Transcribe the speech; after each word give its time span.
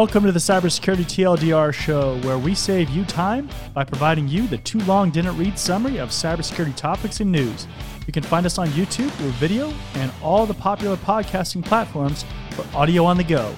Welcome 0.00 0.24
to 0.24 0.32
the 0.32 0.38
Cybersecurity 0.38 1.04
TLDR 1.04 1.74
show, 1.74 2.18
where 2.20 2.38
we 2.38 2.54
save 2.54 2.88
you 2.88 3.04
time 3.04 3.50
by 3.74 3.84
providing 3.84 4.26
you 4.28 4.46
the 4.46 4.56
too 4.56 4.78
long 4.84 5.10
didn't 5.10 5.36
read 5.36 5.58
summary 5.58 5.98
of 5.98 6.08
cybersecurity 6.08 6.74
topics 6.74 7.20
and 7.20 7.30
news. 7.30 7.66
You 8.06 8.12
can 8.14 8.22
find 8.22 8.46
us 8.46 8.56
on 8.56 8.68
YouTube 8.68 9.10
with 9.22 9.34
video 9.34 9.70
and 9.96 10.10
all 10.22 10.46
the 10.46 10.54
popular 10.54 10.96
podcasting 10.96 11.62
platforms 11.62 12.24
for 12.52 12.64
audio 12.74 13.04
on 13.04 13.18
the 13.18 13.24
go. 13.24 13.54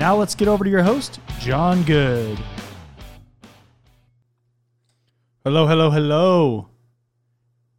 Now 0.00 0.16
let's 0.16 0.34
get 0.34 0.48
over 0.48 0.64
to 0.64 0.70
your 0.70 0.82
host, 0.82 1.20
Jon 1.38 1.84
Good. 1.84 2.40
Hello, 5.44 5.68
hello, 5.68 5.92
hello, 5.92 6.70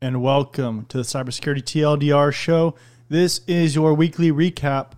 and 0.01 0.21
welcome 0.23 0.85
to 0.85 0.95
the 0.95 1.03
Cybersecurity 1.03 1.63
TLDR 1.63 2.31
show. 2.31 2.75
This 3.09 3.41
is 3.45 3.75
your 3.75 3.93
weekly 3.93 4.31
recap 4.31 4.91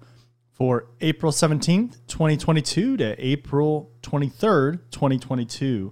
for 0.61 0.85
April 1.01 1.31
17th, 1.31 2.05
2022 2.05 2.95
to 2.97 3.15
April 3.17 3.89
23rd, 4.03 4.81
2022. 4.91 5.91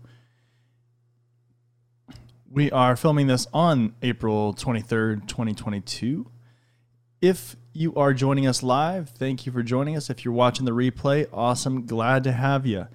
We 2.51 2.69
are 2.69 2.95
filming 2.95 3.25
this 3.25 3.47
on 3.51 3.95
April 4.03 4.53
23rd, 4.53 5.27
2022. 5.27 6.29
If 7.19 7.55
you 7.73 7.95
are 7.95 8.13
joining 8.13 8.45
us 8.45 8.61
live, 8.61 9.09
thank 9.09 9.47
you 9.47 9.51
for 9.51 9.63
joining 9.63 9.97
us. 9.97 10.07
If 10.11 10.23
you're 10.23 10.35
watching 10.35 10.65
the 10.65 10.71
replay, 10.71 11.27
awesome. 11.33 11.87
Glad 11.87 12.23
to 12.25 12.31
have 12.31 12.67
you. 12.67 12.89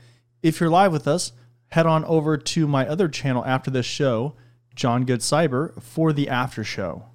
If 0.45 0.61
you're 0.61 0.71
live 0.71 0.93
with 0.93 1.09
us, 1.09 1.33
head 1.71 1.87
on 1.87 2.05
over 2.05 2.37
to 2.37 2.69
my 2.69 2.87
other 2.87 3.09
channel 3.09 3.45
after 3.45 3.73
this 3.73 3.85
show, 3.85 4.37
Jon 4.77 5.05
Good 5.05 5.23
Cyber, 5.23 5.83
for 5.83 6.13
the 6.13 6.29
after 6.29 6.63
show. 6.63 7.07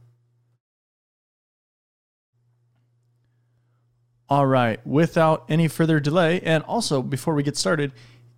All 4.29 4.45
right, 4.45 4.85
without 4.85 5.43
any 5.49 5.67
further 5.67 5.99
delay, 5.99 6.39
and 6.41 6.63
also 6.65 7.01
before 7.01 7.33
we 7.33 7.41
get 7.41 7.57
started, 7.57 7.91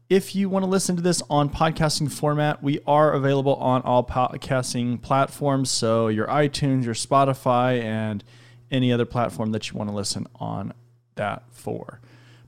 if 0.09 0.34
you 0.34 0.47
want 0.47 0.64
to 0.64 0.70
listen 0.70 0.95
to 0.95 1.02
this 1.02 1.22
on 1.30 1.50
podcasting 1.50 2.09
format, 2.09 2.64
we 2.64 2.80
are 2.88 3.11
available 3.11 3.56
on 3.56 3.81
all 3.81 4.02
podcasting 4.02 5.02
platforms. 5.02 5.69
So 5.69 6.08
your 6.08 6.28
iTunes, 6.28 6.86
your 6.86 6.94
Spotify, 6.94 7.81
and 7.81 8.23
any 8.72 8.94
other 8.94 9.06
platform 9.06 9.52
that 9.52 9.69
you 9.69 9.78
want 9.78 9.89
to 9.89 9.95
listen 9.95 10.28
on 10.36 10.72
that 11.16 11.44
for. 11.52 12.00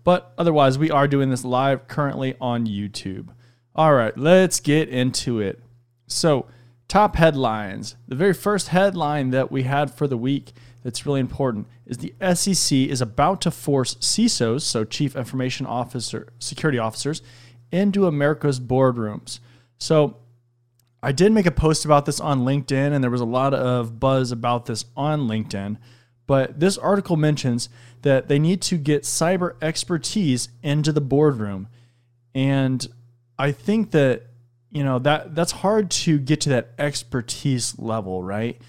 But 0.05 0.31
otherwise, 0.37 0.77
we 0.77 0.89
are 0.89 1.07
doing 1.07 1.29
this 1.29 1.43
live 1.43 1.89
currently 1.89 2.35
on 2.39 2.65
YouTube. 2.65 3.27
All 3.75 3.93
right, 3.93 4.17
let's 4.17 4.61
get 4.61 4.87
into 4.87 5.41
it. 5.41 5.59
So, 6.07 6.47
top 6.87 7.17
headlines. 7.17 7.97
The 8.07 8.15
very 8.15 8.33
first 8.33 8.69
headline 8.69 9.31
that 9.31 9.51
we 9.51 9.63
had 9.63 9.93
for 9.93 10.07
the 10.07 10.17
week 10.17 10.53
that's 10.83 11.05
really 11.05 11.19
important 11.19 11.67
is 11.85 11.97
the 11.97 12.13
SEC 12.35 12.77
is 12.77 13.01
about 13.01 13.41
to 13.41 13.51
force 13.51 13.95
CISOs, 13.95 14.61
so 14.61 14.83
Chief 14.83 15.15
Information 15.15 15.65
Officer, 15.65 16.33
Security 16.39 16.77
Officers, 16.77 17.21
into 17.71 18.05
America's 18.05 18.59
boardrooms. 18.59 19.39
So 19.77 20.17
I 21.01 21.11
did 21.11 21.31
make 21.31 21.45
a 21.45 21.51
post 21.51 21.85
about 21.85 22.05
this 22.05 22.19
on 22.19 22.41
LinkedIn, 22.41 22.93
and 22.93 23.03
there 23.03 23.11
was 23.11 23.21
a 23.21 23.25
lot 23.25 23.53
of 23.53 23.99
buzz 23.99 24.31
about 24.31 24.65
this 24.65 24.85
on 24.95 25.27
LinkedIn. 25.27 25.77
But 26.25 26.59
this 26.59 26.77
article 26.77 27.17
mentions 27.17 27.67
that 28.03 28.27
they 28.29 28.39
need 28.39 28.61
to 28.63 28.77
get 28.77 29.03
cyber 29.03 29.55
expertise 29.61 30.49
into 30.61 30.91
the 30.91 31.01
boardroom. 31.01 31.67
And 32.33 32.87
I 33.37 33.51
think 33.51 33.91
that, 33.91 34.27
you 34.71 34.83
know, 34.83 34.99
that 34.99 35.35
that's 35.35 35.51
hard 35.51 35.91
to 35.91 36.17
get 36.17 36.39
to 36.41 36.49
that 36.49 36.71
expertise 36.79 37.77
level, 37.77 38.23
right? 38.23 38.61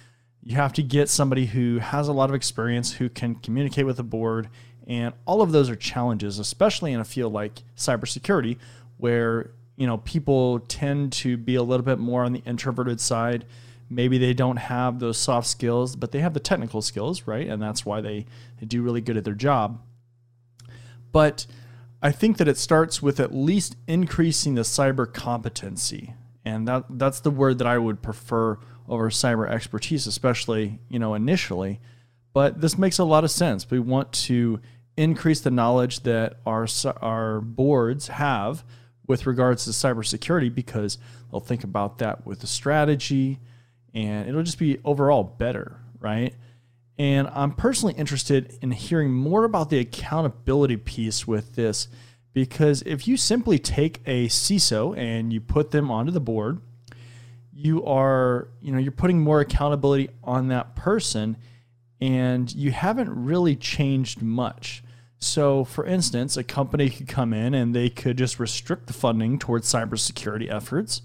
You 0.45 0.57
have 0.57 0.75
to 0.75 0.83
get 0.83 1.09
somebody 1.09 1.47
who 1.47 1.79
has 1.79 2.07
a 2.07 2.13
lot 2.13 2.29
of 2.29 2.35
experience, 2.35 2.93
who 2.93 3.09
can 3.09 3.35
communicate 3.37 3.87
with 3.87 3.97
the 3.97 4.03
board, 4.03 4.51
and 4.87 5.15
all 5.25 5.41
of 5.41 5.53
those 5.53 5.71
are 5.71 5.77
challenges, 5.77 6.39
especially 6.39 6.93
in 6.93 7.01
a 7.01 7.05
field 7.05 7.33
like 7.33 7.63
cybersecurity, 7.77 8.59
where 8.99 9.53
you 9.77 9.87
know 9.87 9.99
people 9.99 10.61
tend 10.61 11.13
to 11.13 11.37
be 11.37 11.55
a 11.55 11.63
little 11.63 11.85
bit 11.85 11.99
more 11.99 12.25
on 12.25 12.33
the 12.33 12.43
introverted 12.45 13.01
side. 13.01 13.47
Maybe 13.89 14.19
they 14.19 14.35
don't 14.35 14.57
have 14.57 14.99
those 14.99 15.19
soft 15.19 15.47
skills, 15.47 15.97
but 15.97 16.13
they 16.13 16.21
have 16.21 16.35
the 16.35 16.41
technical 16.41 16.83
skills, 16.83 17.27
right? 17.27 17.47
And 17.47 17.63
that's 17.63 17.85
why 17.85 18.01
they, 18.01 18.27
they 18.59 18.67
do 18.67 18.83
really 18.83 19.01
good 19.01 19.17
at 19.17 19.25
their 19.25 19.35
job. 19.35 19.81
But 21.13 21.47
I 22.03 22.11
think 22.11 22.39
that 22.39 22.49
it 22.49 22.59
starts 22.59 23.01
with 23.01 23.21
at 23.21 23.35
least 23.35 23.77
increasing 23.87 24.57
the 24.57 24.63
cyber 24.63 25.11
competency. 25.11 26.15
And 26.45 26.69
that 26.69 26.85
that's 26.91 27.21
the 27.21 27.31
word 27.31 27.59
that 27.59 27.67
I 27.67 27.79
would 27.79 28.03
prefer 28.03 28.59
over 28.89 29.11
cyber 29.11 29.49
expertise, 29.49 30.07
especially, 30.07 30.79
you 30.89 30.99
know, 30.99 31.15
initially. 31.15 31.81
But 32.33 32.61
this 32.61 32.77
makes 32.77 32.99
a 32.99 33.05
lot 33.05 33.25
of 33.25 33.31
sense. 33.31 33.71
We 33.71 33.79
want 33.79 34.13
to 34.13 34.61
increase 34.97 35.41
the 35.41 35.51
knowledge 35.51 36.01
that 36.01 36.39
our 36.47 36.67
our 37.01 37.41
boards 37.41 38.09
have 38.09 38.65
with 39.07 39.27
regards 39.27 39.65
to 39.65 39.71
cybersecurity 39.71 40.55
because 40.55 40.99
they'll 41.31 41.41
think 41.41 41.65
about 41.65 41.99
that 41.99 42.27
with 42.27 42.41
the 42.41 42.47
strategy 42.47 43.39
and 43.93 44.29
it'll 44.29 44.43
just 44.43 44.59
be 44.59 44.79
overall 44.85 45.23
better, 45.23 45.79
right? 46.01 46.35
And 46.99 47.29
I'm 47.29 47.53
personally 47.53 47.95
interested 47.95 48.57
in 48.63 48.71
hearing 48.71 49.13
more 49.13 49.45
about 49.45 49.71
the 49.71 49.79
accountability 49.79 50.77
piece 50.77 51.27
with 51.27 51.55
this 51.55 51.89
because 52.33 52.83
if 52.83 53.07
you 53.07 53.17
simply 53.17 53.59
take 53.59 54.01
a 54.07 54.27
CISO 54.27 54.97
and 54.97 55.33
you 55.33 55.41
put 55.41 55.71
them 55.71 55.91
onto 55.91 56.13
the 56.13 56.21
board, 56.21 56.61
you 57.55 57.85
are, 57.85 58.49
you 58.61 58.73
know, 58.73 58.79
you're 58.79 58.93
putting 58.93 59.21
more 59.21 59.41
accountability 59.41 60.11
on 60.25 60.49
that 60.49 60.75
person 60.75 61.37
and 62.01 62.53
you 62.53 62.73
haven't 62.73 63.09
really 63.09 63.55
changed 63.55 64.21
much. 64.21 64.83
So, 65.19 65.65
for 65.65 65.87
instance, 65.87 66.37
a 66.37 66.45
company 66.45 66.91
could 66.91 67.09
come 67.09 67.33
in 67.33 67.55
and 67.55 67.75
they 67.75 67.89
could 67.89 68.19
just 68.19 68.41
restrict 68.41 68.89
the 68.89 68.93
funding 68.93 69.39
towards 69.39 69.73
cybersecurity 69.73 70.53
efforts. 70.53 71.01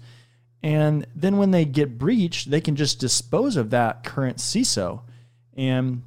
And 0.62 1.06
then 1.14 1.38
when 1.38 1.52
they 1.52 1.64
get 1.64 1.98
breached, 1.98 2.50
they 2.50 2.60
can 2.60 2.76
just 2.76 3.00
dispose 3.00 3.56
of 3.56 3.70
that 3.70 4.04
current 4.04 4.38
CISO. 4.38 5.02
And, 5.56 6.02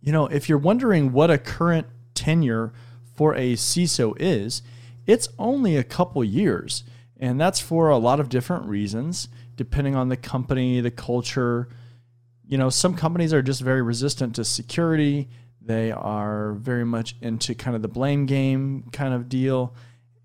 you 0.00 0.12
know, 0.12 0.26
if 0.28 0.48
you're 0.48 0.58
wondering 0.58 1.12
what 1.12 1.30
a 1.30 1.38
current 1.38 1.88
tenure 2.14 2.72
for 3.14 3.34
a 3.34 3.54
CISO 3.54 4.14
is, 4.18 4.62
it's 5.06 5.28
only 5.38 5.76
a 5.76 5.84
couple 5.84 6.24
years. 6.24 6.84
And 7.18 7.40
that's 7.40 7.60
for 7.60 7.90
a 7.90 7.98
lot 7.98 8.20
of 8.20 8.28
different 8.28 8.66
reasons 8.66 9.28
depending 9.56 9.94
on 9.96 10.08
the 10.08 10.16
company, 10.16 10.80
the 10.80 10.90
culture. 10.90 11.68
You 12.46 12.58
know, 12.58 12.70
some 12.70 12.94
companies 12.94 13.32
are 13.32 13.42
just 13.42 13.60
very 13.60 13.82
resistant 13.82 14.36
to 14.36 14.44
security. 14.44 15.28
They 15.60 15.90
are 15.90 16.52
very 16.52 16.84
much 16.84 17.16
into 17.20 17.54
kind 17.54 17.74
of 17.74 17.82
the 17.82 17.88
blame 17.88 18.26
game 18.26 18.84
kind 18.92 19.12
of 19.12 19.28
deal. 19.28 19.74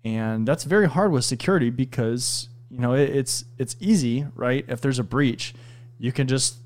And 0.04 0.46
that's 0.46 0.64
very 0.64 0.88
hard 0.88 1.12
with 1.12 1.24
security 1.24 1.70
because, 1.70 2.48
you 2.70 2.78
know, 2.78 2.94
it, 2.94 3.10
it's 3.10 3.44
it's 3.58 3.76
easy, 3.80 4.26
right? 4.34 4.64
If 4.68 4.80
there's 4.80 4.98
a 4.98 5.04
breach, 5.04 5.54
you 5.98 6.12
can 6.12 6.28
just 6.28 6.56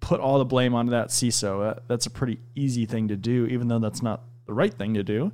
put 0.00 0.20
all 0.20 0.38
the 0.38 0.44
blame 0.44 0.74
onto 0.74 0.90
that 0.90 1.08
CISO. 1.08 1.70
Uh, 1.70 1.80
that's 1.88 2.06
a 2.06 2.10
pretty 2.10 2.38
easy 2.54 2.86
thing 2.86 3.08
to 3.08 3.16
do, 3.16 3.46
even 3.46 3.68
though 3.68 3.78
that's 3.78 4.02
not 4.02 4.22
the 4.46 4.52
right 4.52 4.72
thing 4.72 4.94
to 4.94 5.02
do. 5.02 5.32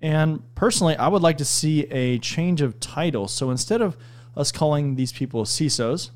And 0.00 0.42
personally, 0.54 0.96
I 0.96 1.08
would 1.08 1.22
like 1.22 1.38
to 1.38 1.44
see 1.44 1.84
a 1.84 2.18
change 2.18 2.60
of 2.60 2.80
title. 2.80 3.28
So 3.28 3.50
instead 3.50 3.80
of 3.80 3.96
us 4.36 4.50
calling 4.52 4.96
these 4.96 5.12
people 5.12 5.44
CISOs, 5.44 6.10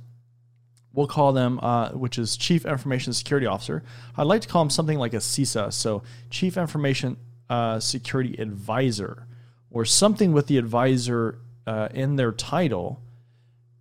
we'll 0.96 1.06
call 1.06 1.32
them, 1.32 1.60
uh, 1.62 1.90
which 1.90 2.18
is 2.18 2.36
Chief 2.36 2.64
Information 2.64 3.12
Security 3.12 3.46
Officer. 3.46 3.84
I'd 4.16 4.24
like 4.24 4.40
to 4.40 4.48
call 4.48 4.64
them 4.64 4.70
something 4.70 4.98
like 4.98 5.12
a 5.12 5.18
CISA, 5.18 5.72
so 5.72 6.02
Chief 6.30 6.56
Information 6.56 7.18
uh, 7.48 7.78
Security 7.78 8.34
Advisor, 8.40 9.28
or 9.70 9.84
something 9.84 10.32
with 10.32 10.48
the 10.48 10.56
advisor 10.56 11.38
uh, 11.66 11.88
in 11.92 12.16
their 12.16 12.32
title, 12.32 13.02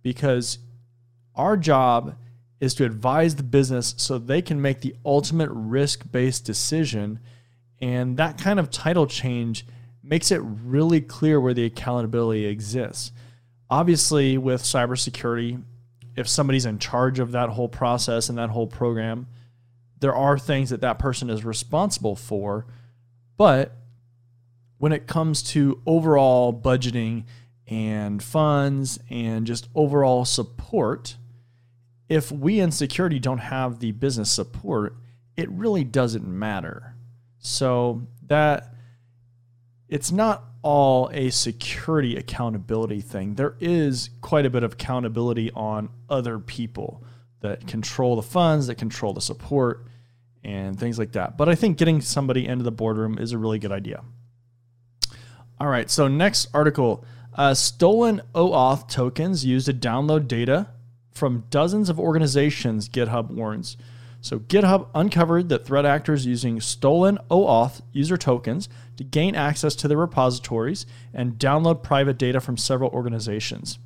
because 0.02 0.58
our 1.34 1.56
job 1.56 2.14
is 2.60 2.74
to 2.74 2.84
advise 2.84 3.36
the 3.36 3.42
business 3.42 3.94
so 3.96 4.18
they 4.18 4.42
can 4.42 4.60
make 4.60 4.82
the 4.82 4.94
ultimate 5.04 5.50
risk 5.50 6.10
based 6.12 6.44
decision. 6.44 7.18
And 7.80 8.16
that 8.18 8.38
kind 8.38 8.60
of 8.60 8.70
title 8.70 9.06
change 9.06 9.66
makes 10.02 10.30
it 10.30 10.40
really 10.42 11.00
clear 11.00 11.40
where 11.40 11.54
the 11.54 11.64
accountability 11.64 12.46
exists. 12.46 13.12
Obviously, 13.68 14.38
with 14.38 14.62
cybersecurity, 14.62 15.62
if 16.16 16.28
somebody's 16.28 16.66
in 16.66 16.78
charge 16.78 17.18
of 17.18 17.32
that 17.32 17.50
whole 17.50 17.68
process 17.68 18.28
and 18.28 18.38
that 18.38 18.50
whole 18.50 18.66
program, 18.66 19.26
there 20.00 20.14
are 20.14 20.38
things 20.38 20.70
that 20.70 20.80
that 20.80 20.98
person 20.98 21.30
is 21.30 21.44
responsible 21.44 22.16
for. 22.16 22.66
But 23.36 23.76
when 24.78 24.92
it 24.92 25.06
comes 25.06 25.42
to 25.42 25.80
overall 25.86 26.52
budgeting 26.52 27.24
and 27.66 28.22
funds 28.22 28.98
and 29.10 29.46
just 29.46 29.68
overall 29.74 30.24
support, 30.24 31.16
if 32.08 32.30
we 32.30 32.60
in 32.60 32.70
security 32.70 33.18
don't 33.18 33.38
have 33.38 33.80
the 33.80 33.92
business 33.92 34.30
support, 34.30 34.96
it 35.36 35.50
really 35.50 35.84
doesn't 35.84 36.26
matter. 36.26 36.94
So 37.38 38.06
that 38.26 38.74
it's 39.88 40.10
not 40.10 40.44
all 40.66 41.08
a 41.12 41.30
security 41.30 42.16
accountability 42.16 43.00
thing. 43.00 43.36
There 43.36 43.54
is 43.60 44.10
quite 44.20 44.46
a 44.46 44.50
bit 44.50 44.64
of 44.64 44.72
accountability 44.72 45.52
on 45.52 45.88
other 46.10 46.40
people 46.40 47.04
that 47.38 47.68
control 47.68 48.16
the 48.16 48.22
funds, 48.22 48.66
that 48.66 48.74
control 48.74 49.12
the 49.12 49.20
support, 49.20 49.86
and 50.42 50.76
things 50.76 50.98
like 50.98 51.12
that. 51.12 51.38
But 51.38 51.48
I 51.48 51.54
think 51.54 51.78
getting 51.78 52.00
somebody 52.00 52.48
into 52.48 52.64
the 52.64 52.72
boardroom 52.72 53.16
is 53.16 53.30
a 53.30 53.38
really 53.38 53.60
good 53.60 53.70
idea. 53.70 54.02
All 55.60 55.68
right. 55.68 55.88
So 55.88 56.08
next 56.08 56.48
article: 56.52 57.04
uh, 57.34 57.54
stolen 57.54 58.20
OAuth 58.34 58.88
tokens 58.88 59.44
used 59.44 59.66
to 59.66 59.72
download 59.72 60.26
data 60.26 60.70
from 61.12 61.44
dozens 61.48 61.88
of 61.88 62.00
organizations. 62.00 62.88
GitHub 62.88 63.30
warns. 63.30 63.76
So 64.26 64.40
GitHub 64.40 64.88
uncovered 64.92 65.50
that 65.50 65.64
threat 65.64 65.86
actors 65.86 66.26
using 66.26 66.60
stolen 66.60 67.16
OAuth 67.30 67.80
user 67.92 68.16
tokens 68.16 68.68
to 68.96 69.04
gain 69.04 69.36
access 69.36 69.76
to 69.76 69.86
their 69.86 69.96
repositories 69.96 70.84
and 71.14 71.34
download 71.34 71.84
private 71.84 72.18
data 72.18 72.40
from 72.40 72.56
several 72.56 72.90
organizations. 72.90 73.78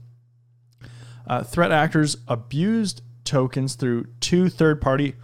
Uh, 1.27 1.43
threat 1.43 1.73
actors 1.73 2.17
abused 2.27 3.03
tokens 3.23 3.75
through 3.75 4.07
two 4.21 4.49
third-party 4.49 5.15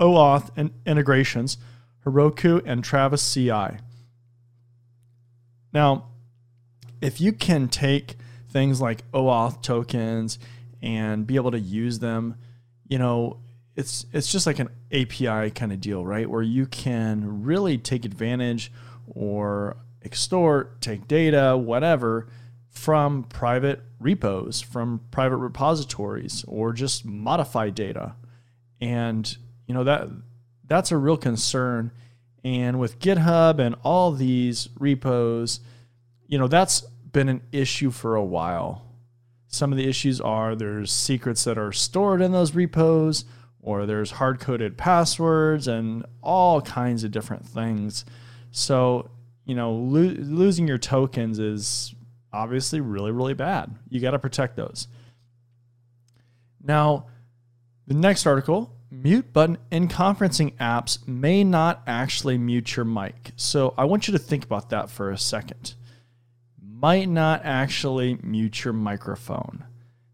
OAuth 0.00 0.48
and 0.56 0.70
integrations, 0.86 1.58
Heroku 2.06 2.62
and 2.64 2.82
Travis 2.82 3.34
CI. 3.34 3.80
Now, 5.74 6.06
if 7.02 7.20
you 7.20 7.34
can 7.34 7.68
take 7.68 8.16
things 8.48 8.80
like 8.80 9.10
OAuth 9.12 9.60
tokens 9.60 10.38
and 10.80 11.26
be 11.26 11.36
able 11.36 11.50
to 11.50 11.60
use 11.60 11.98
them, 11.98 12.36
you 12.88 12.96
know, 12.96 13.42
it's 13.76 14.06
it's 14.12 14.30
just 14.30 14.46
like 14.46 14.58
an 14.58 14.68
API 14.92 15.50
kind 15.50 15.72
of 15.72 15.80
deal, 15.80 16.04
right? 16.04 16.28
Where 16.28 16.42
you 16.42 16.66
can 16.66 17.42
really 17.42 17.78
take 17.78 18.04
advantage 18.04 18.70
or 19.06 19.76
extort, 20.04 20.80
take 20.80 21.08
data, 21.08 21.56
whatever, 21.56 22.28
from 22.68 23.24
private 23.24 23.82
repos, 23.98 24.60
from 24.60 25.00
private 25.10 25.36
repositories, 25.36 26.44
or 26.46 26.72
just 26.72 27.04
modify 27.04 27.70
data. 27.70 28.14
And 28.80 29.36
you 29.66 29.74
know 29.74 29.84
that 29.84 30.08
that's 30.66 30.92
a 30.92 30.96
real 30.96 31.16
concern. 31.16 31.92
And 32.44 32.80
with 32.80 32.98
GitHub 32.98 33.60
and 33.60 33.76
all 33.84 34.10
these 34.10 34.68
repos, 34.78 35.60
you 36.26 36.38
know, 36.38 36.48
that's 36.48 36.80
been 36.80 37.28
an 37.28 37.42
issue 37.52 37.90
for 37.90 38.16
a 38.16 38.24
while. 38.24 38.86
Some 39.46 39.70
of 39.70 39.78
the 39.78 39.86
issues 39.86 40.20
are 40.20 40.56
there's 40.56 40.90
secrets 40.90 41.44
that 41.44 41.58
are 41.58 41.72
stored 41.72 42.22
in 42.22 42.32
those 42.32 42.54
repos, 42.54 43.26
or 43.62 43.86
there's 43.86 44.10
hard 44.10 44.40
coded 44.40 44.76
passwords, 44.76 45.68
and 45.68 46.04
all 46.20 46.60
kinds 46.60 47.04
of 47.04 47.10
different 47.10 47.46
things. 47.46 48.04
So, 48.50 49.10
you 49.46 49.54
know, 49.54 49.72
lo- 49.72 50.14
losing 50.18 50.68
your 50.68 50.78
tokens 50.78 51.38
is 51.38 51.94
obviously 52.32 52.80
really, 52.80 53.12
really 53.12 53.34
bad. 53.34 53.74
You 53.88 54.00
got 54.00 54.10
to 54.10 54.18
protect 54.18 54.56
those. 54.56 54.88
Now, 56.62 57.06
the 57.86 57.94
next 57.94 58.26
article 58.26 58.74
mute 58.90 59.32
button 59.32 59.56
in 59.70 59.88
conferencing 59.88 60.54
apps 60.58 61.06
may 61.08 61.42
not 61.42 61.82
actually 61.86 62.36
mute 62.36 62.76
your 62.76 62.84
mic. 62.84 63.32
So 63.36 63.74
I 63.78 63.86
want 63.86 64.06
you 64.06 64.12
to 64.12 64.18
think 64.18 64.44
about 64.44 64.70
that 64.70 64.90
for 64.90 65.10
a 65.10 65.18
second. 65.18 65.74
Might 66.60 67.08
not 67.08 67.40
actually 67.44 68.18
mute 68.22 68.64
your 68.64 68.74
microphone. 68.74 69.64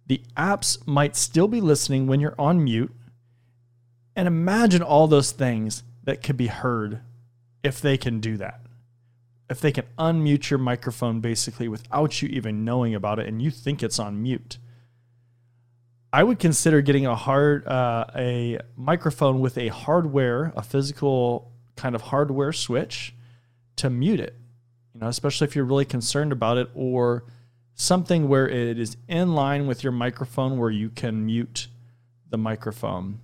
The 0.06 0.22
apps 0.36 0.86
might 0.86 1.16
still 1.16 1.48
be 1.48 1.60
listening 1.60 2.06
when 2.06 2.20
you're 2.20 2.34
on 2.38 2.62
mute. 2.62 2.94
And 4.19 4.29
imagine 4.29 4.82
all 4.82 5.06
those 5.06 5.32
things 5.32 5.82
that 6.05 6.23
could 6.23 6.37
be 6.37 6.49
heard 6.49 7.00
if 7.62 7.81
they 7.81 7.97
can 7.97 8.20
do 8.20 8.37
that 8.37 8.61
if 9.50 9.61
they 9.61 9.73
can 9.73 9.85
unmute 9.99 10.50
your 10.50 10.59
microphone 10.59 11.20
basically 11.20 11.69
without 11.69 12.20
you 12.20 12.29
even 12.29 12.65
knowing 12.65 12.94
about 12.94 13.19
it 13.19 13.26
and 13.26 13.41
you 13.41 13.50
think 13.50 13.82
it's 13.82 13.99
on 13.99 14.23
mute. 14.23 14.59
I 16.12 16.23
would 16.23 16.38
consider 16.38 16.81
getting 16.81 17.06
a 17.06 17.15
hard 17.15 17.67
uh, 17.67 18.06
a 18.17 18.59
microphone 18.76 19.41
with 19.41 19.59
a 19.59 19.69
hardware, 19.69 20.53
a 20.56 20.62
physical 20.62 21.53
kind 21.76 21.94
of 21.94 22.03
hardware 22.03 22.53
switch 22.53 23.15
to 23.76 23.91
mute 23.91 24.20
it. 24.20 24.35
You 24.94 25.00
know, 25.00 25.09
especially 25.09 25.47
if 25.47 25.55
you're 25.55 25.67
really 25.67 25.85
concerned 25.85 26.32
about 26.32 26.56
it 26.56 26.70
or 26.75 27.25
something 27.75 28.29
where 28.29 28.49
it 28.49 28.79
is 28.79 28.97
in 29.06 29.35
line 29.35 29.67
with 29.67 29.82
your 29.82 29.93
microphone 29.93 30.59
where 30.59 30.70
you 30.70 30.88
can 30.88 31.26
mute 31.26 31.69
the 32.31 32.38
microphone. 32.38 33.20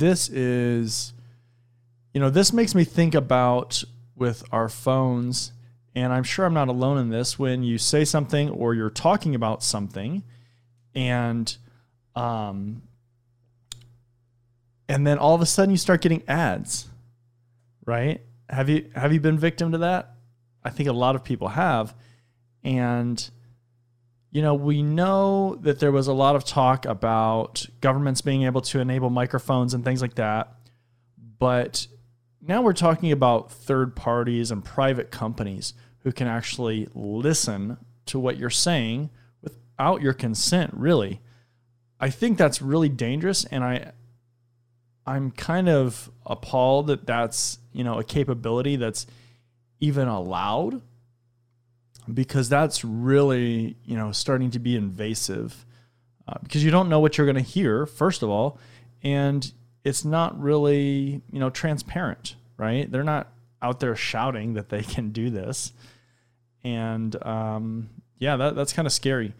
This 0.00 0.30
is 0.30 1.12
you 2.14 2.20
know, 2.20 2.30
this 2.30 2.54
makes 2.54 2.74
me 2.74 2.84
think 2.84 3.14
about 3.14 3.84
with 4.16 4.42
our 4.50 4.70
phones. 4.70 5.52
And 5.94 6.10
I'm 6.10 6.24
sure 6.24 6.46
I'm 6.46 6.54
not 6.54 6.68
alone 6.68 6.96
in 6.96 7.10
this 7.10 7.38
when 7.38 7.62
you 7.62 7.76
say 7.76 8.06
something 8.06 8.48
or 8.48 8.74
you're 8.74 8.88
talking 8.88 9.34
about 9.34 9.62
something 9.62 10.24
and 10.94 11.56
um 12.16 12.82
and 14.88 15.06
then 15.06 15.18
all 15.18 15.34
of 15.34 15.42
a 15.42 15.46
sudden 15.46 15.70
you 15.70 15.76
start 15.76 16.00
getting 16.00 16.22
ads. 16.26 16.88
Right? 17.84 18.22
Have 18.48 18.70
you 18.70 18.90
have 18.94 19.12
you 19.12 19.20
been 19.20 19.38
victim 19.38 19.72
to 19.72 19.78
that? 19.78 20.14
I 20.64 20.70
think 20.70 20.88
a 20.88 20.94
lot 20.94 21.14
of 21.14 21.24
people 21.24 21.48
have. 21.48 21.94
And 22.64 23.30
you 24.30 24.42
know, 24.42 24.54
we 24.54 24.82
know 24.82 25.56
that 25.62 25.80
there 25.80 25.90
was 25.90 26.06
a 26.06 26.12
lot 26.12 26.36
of 26.36 26.44
talk 26.44 26.84
about 26.86 27.66
governments 27.80 28.20
being 28.20 28.44
able 28.44 28.60
to 28.60 28.78
enable 28.78 29.10
microphones 29.10 29.74
and 29.74 29.84
things 29.84 30.00
like 30.00 30.14
that. 30.14 30.54
But 31.38 31.88
now 32.40 32.62
we're 32.62 32.72
talking 32.72 33.10
about 33.10 33.50
third 33.50 33.96
parties 33.96 34.50
and 34.50 34.64
private 34.64 35.10
companies 35.10 35.74
who 36.00 36.12
can 36.12 36.28
actually 36.28 36.88
listen 36.94 37.76
to 38.06 38.18
what 38.18 38.36
you're 38.36 38.50
saying 38.50 39.10
without 39.42 40.00
your 40.00 40.12
consent, 40.12 40.72
really. 40.74 41.20
I 41.98 42.08
think 42.10 42.38
that's 42.38 42.62
really 42.62 42.88
dangerous 42.88 43.44
and 43.44 43.64
I 43.64 43.92
I'm 45.06 45.32
kind 45.32 45.68
of 45.68 46.10
appalled 46.24 46.86
that 46.86 47.06
that's, 47.06 47.58
you 47.72 47.82
know, 47.82 47.98
a 47.98 48.04
capability 48.04 48.76
that's 48.76 49.06
even 49.80 50.06
allowed 50.06 50.82
because 52.12 52.48
that's 52.48 52.84
really, 52.84 53.76
you 53.84 53.96
know, 53.96 54.12
starting 54.12 54.50
to 54.52 54.58
be 54.58 54.76
invasive. 54.76 55.64
Uh, 56.26 56.34
because 56.42 56.64
you 56.64 56.70
don't 56.70 56.88
know 56.88 57.00
what 57.00 57.18
you're 57.18 57.26
going 57.26 57.34
to 57.36 57.50
hear 57.50 57.86
first 57.86 58.22
of 58.22 58.28
all 58.28 58.58
and 59.02 59.52
it's 59.84 60.04
not 60.04 60.38
really, 60.40 61.22
you 61.32 61.40
know, 61.40 61.50
transparent, 61.50 62.36
right? 62.56 62.90
They're 62.90 63.02
not 63.02 63.32
out 63.62 63.80
there 63.80 63.96
shouting 63.96 64.54
that 64.54 64.68
they 64.68 64.82
can 64.94 65.10
do 65.10 65.30
this. 65.30 65.72
And 66.62 67.16
um, 67.24 67.90
yeah, 68.18 68.36
that, 68.36 68.54
that's 68.54 68.72
kind 68.72 68.86
of 68.86 68.92
scary. 68.92 69.34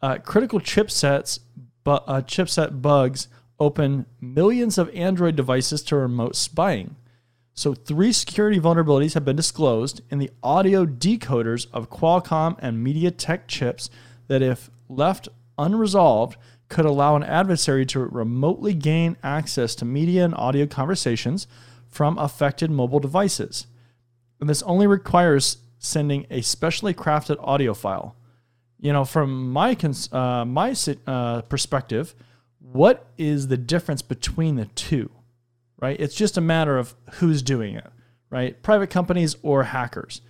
Uh, 0.00 0.18
critical 0.18 0.60
chipsets, 0.60 1.40
but 1.84 2.04
uh, 2.06 2.20
chipset 2.20 2.82
bugs 2.82 3.28
open 3.58 4.06
millions 4.20 4.78
of 4.78 4.94
Android 4.94 5.34
devices 5.34 5.82
to 5.82 5.96
remote 5.96 6.36
spying. 6.36 6.94
So, 7.58 7.74
three 7.74 8.12
security 8.12 8.60
vulnerabilities 8.60 9.14
have 9.14 9.24
been 9.24 9.34
disclosed 9.34 10.00
in 10.10 10.18
the 10.20 10.30
audio 10.44 10.86
decoders 10.86 11.66
of 11.72 11.90
Qualcomm 11.90 12.56
and 12.60 12.86
MediaTek 12.86 13.48
chips 13.48 13.90
that, 14.28 14.42
if 14.42 14.70
left 14.88 15.28
unresolved, 15.58 16.36
could 16.68 16.84
allow 16.84 17.16
an 17.16 17.24
adversary 17.24 17.84
to 17.86 17.98
remotely 17.98 18.74
gain 18.74 19.16
access 19.24 19.74
to 19.74 19.84
media 19.84 20.24
and 20.24 20.36
audio 20.36 20.68
conversations 20.68 21.48
from 21.88 22.16
affected 22.16 22.70
mobile 22.70 23.00
devices. 23.00 23.66
And 24.38 24.48
this 24.48 24.62
only 24.62 24.86
requires 24.86 25.56
sending 25.80 26.26
a 26.30 26.42
specially 26.42 26.94
crafted 26.94 27.38
audio 27.40 27.74
file. 27.74 28.14
You 28.78 28.92
know, 28.92 29.04
from 29.04 29.50
my 29.50 29.74
cons- 29.74 30.12
uh, 30.12 30.44
my 30.44 30.76
uh, 31.08 31.42
perspective, 31.42 32.14
what 32.60 33.08
is 33.18 33.48
the 33.48 33.56
difference 33.56 34.00
between 34.00 34.54
the 34.54 34.66
two? 34.66 35.10
Right? 35.80 35.98
It's 36.00 36.14
just 36.14 36.36
a 36.36 36.40
matter 36.40 36.76
of 36.76 36.94
who's 37.14 37.42
doing 37.42 37.76
it, 37.76 37.86
right? 38.30 38.60
Private 38.62 38.90
companies 38.90 39.36
or 39.42 39.64
hackers. 39.64 40.20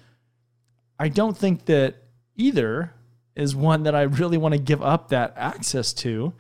I 0.99 1.09
don't 1.09 1.37
think 1.37 1.65
that 1.67 1.97
either 2.37 2.93
is 3.35 3.55
one 3.55 3.85
that 3.85 3.95
I 3.95 4.03
really 4.03 4.37
want 4.37 4.53
to 4.53 4.61
give 4.61 4.83
up 4.83 5.09
that 5.09 5.33
access 5.37 5.93
to, 5.95 6.35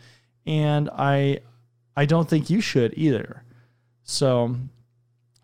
and 0.46 0.90
I 0.90 1.40
I 1.96 2.04
don't 2.04 2.28
think 2.28 2.50
you 2.50 2.60
should 2.60 2.94
either. 2.96 3.44
So, 4.02 4.56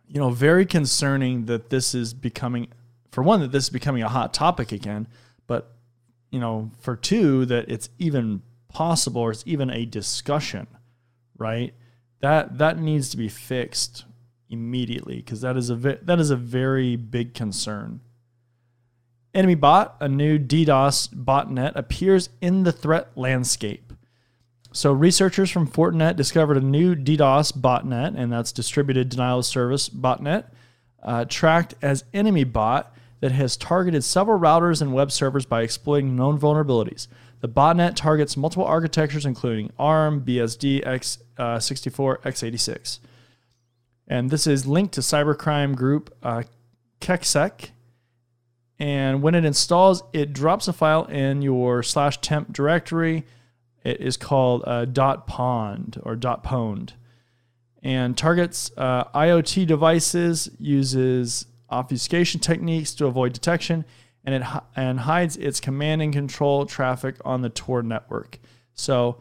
you 0.06 0.20
know, 0.20 0.30
very 0.30 0.66
concerning 0.66 1.46
that 1.46 1.70
this 1.70 1.94
is 1.94 2.12
becoming 2.12 2.68
for 3.10 3.22
one 3.22 3.40
that 3.40 3.52
this 3.52 3.64
is 3.64 3.70
becoming 3.70 4.02
a 4.02 4.08
hot 4.08 4.34
topic 4.34 4.72
again, 4.72 5.06
but 5.46 5.72
you 6.30 6.40
know, 6.40 6.70
for 6.80 6.96
two 6.96 7.46
that 7.46 7.70
it's 7.70 7.88
even 7.98 8.42
possible 8.68 9.22
or 9.22 9.30
it's 9.30 9.44
even 9.46 9.70
a 9.70 9.84
discussion, 9.84 10.66
right? 11.38 11.72
That 12.20 12.58
that 12.58 12.78
needs 12.78 13.10
to 13.10 13.16
be 13.16 13.28
fixed 13.28 14.04
immediately 14.48 15.16
because 15.16 15.40
that 15.42 15.56
is 15.56 15.70
a 15.70 15.76
that 15.76 16.18
is 16.18 16.30
a 16.30 16.36
very 16.36 16.96
big 16.96 17.34
concern. 17.34 18.00
Enemy 19.34 19.56
Bot, 19.56 19.96
a 20.00 20.08
new 20.08 20.38
DDoS 20.38 21.12
botnet, 21.12 21.72
appears 21.74 22.28
in 22.40 22.62
the 22.62 22.70
threat 22.70 23.08
landscape. 23.16 23.92
So, 24.72 24.92
researchers 24.92 25.50
from 25.50 25.66
Fortinet 25.66 26.16
discovered 26.16 26.56
a 26.56 26.60
new 26.60 26.94
DDoS 26.94 27.52
botnet, 27.58 28.14
and 28.16 28.32
that's 28.32 28.52
distributed 28.52 29.08
denial 29.08 29.40
of 29.40 29.46
service 29.46 29.88
botnet, 29.88 30.44
uh, 31.02 31.24
tracked 31.24 31.74
as 31.82 32.04
Enemy 32.14 32.44
Bot, 32.44 32.94
that 33.20 33.32
has 33.32 33.56
targeted 33.56 34.04
several 34.04 34.38
routers 34.38 34.82
and 34.82 34.92
web 34.92 35.10
servers 35.10 35.46
by 35.46 35.62
exploiting 35.62 36.14
known 36.14 36.38
vulnerabilities. 36.38 37.08
The 37.40 37.48
botnet 37.48 37.94
targets 37.96 38.36
multiple 38.36 38.66
architectures, 38.66 39.26
including 39.26 39.70
ARM, 39.78 40.24
BSD, 40.24 40.84
x64, 40.84 41.23
uh, 41.38 41.58
x86. 41.58 42.98
And 44.06 44.30
this 44.30 44.46
is 44.46 44.66
linked 44.66 44.94
to 44.94 45.00
cybercrime 45.00 45.74
group 45.74 46.14
uh, 46.22 46.42
KEKSEC, 47.00 47.70
And 48.78 49.22
when 49.22 49.34
it 49.34 49.44
installs, 49.44 50.02
it 50.12 50.32
drops 50.32 50.68
a 50.68 50.72
file 50.72 51.04
in 51.04 51.42
your 51.42 51.82
slash 51.82 52.18
temp 52.18 52.52
directory. 52.52 53.24
It 53.82 54.00
is 54.00 54.16
called 54.16 54.62
uh, 54.66 54.86
pond 55.26 56.00
or 56.02 56.16
pond 56.16 56.94
and 57.84 58.16
targets 58.16 58.72
uh, 58.78 59.04
IoT 59.14 59.66
devices, 59.66 60.50
uses 60.58 61.46
obfuscation 61.68 62.40
techniques 62.40 62.94
to 62.94 63.06
avoid 63.06 63.34
detection, 63.34 63.84
and 64.24 64.34
it 64.34 64.42
and 64.74 65.00
hides 65.00 65.36
its 65.36 65.60
command 65.60 66.00
and 66.00 66.12
control 66.12 66.64
traffic 66.64 67.16
on 67.26 67.42
the 67.42 67.50
Tor 67.50 67.82
network. 67.82 68.38
So, 68.72 69.18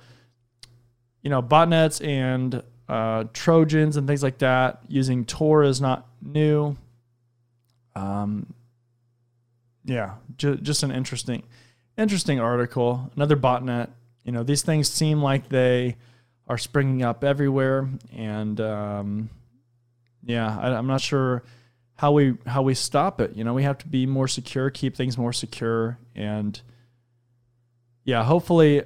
you 1.24 1.30
know, 1.30 1.42
botnets 1.42 2.06
and 2.06 2.62
uh, 2.88 3.24
Trojans 3.34 3.98
and 3.98 4.06
things 4.08 4.22
like 4.22 4.40
that 4.40 4.82
using 4.88 5.26
Tor 5.26 5.64
is 5.64 5.82
not 5.82 6.08
new. 6.22 6.76
Um, 7.96 8.54
yeah, 9.86 10.16
ju- 10.38 10.58
just 10.58 10.84
an 10.84 10.92
interesting, 10.92 11.44
interesting 11.98 12.40
article. 12.40 13.12
Another 13.16 13.38
botnet. 13.38 13.90
You 14.24 14.32
know, 14.32 14.44
these 14.44 14.62
things 14.62 14.90
seem 14.90 15.22
like 15.22 15.50
they 15.50 15.98
are 16.48 16.58
springing 16.58 17.04
up 17.04 17.24
everywhere, 17.24 17.90
and 18.14 18.60
um, 18.62 19.30
yeah, 20.24 20.58
I, 20.60 20.76
I'm 20.76 20.88
not 20.88 21.02
sure 21.02 21.44
how 21.96 22.12
we 22.12 22.36
how 22.46 22.62
we 22.62 22.74
stop 22.74 23.22
it. 23.22 23.36
You 23.36 23.44
know, 23.44 23.54
we 23.54 23.64
have 23.64 23.78
to 23.80 23.88
be 23.88 24.06
more 24.06 24.28
secure, 24.28 24.70
keep 24.70 24.96
things 24.96 25.18
more 25.18 25.34
secure, 25.34 26.00
and 26.16 26.60
yeah, 28.04 28.24
hopefully, 28.24 28.84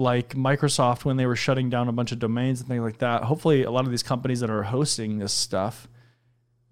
like 0.00 0.34
Microsoft 0.34 1.04
when 1.04 1.18
they 1.18 1.26
were 1.26 1.36
shutting 1.36 1.68
down 1.68 1.86
a 1.86 1.92
bunch 1.92 2.10
of 2.10 2.18
domains 2.18 2.60
and 2.60 2.68
things 2.68 2.82
like 2.82 2.98
that. 2.98 3.24
Hopefully, 3.24 3.64
a 3.64 3.70
lot 3.70 3.84
of 3.84 3.90
these 3.90 4.02
companies 4.02 4.40
that 4.40 4.48
are 4.50 4.62
hosting 4.62 5.18
this 5.18 5.32
stuff, 5.32 5.86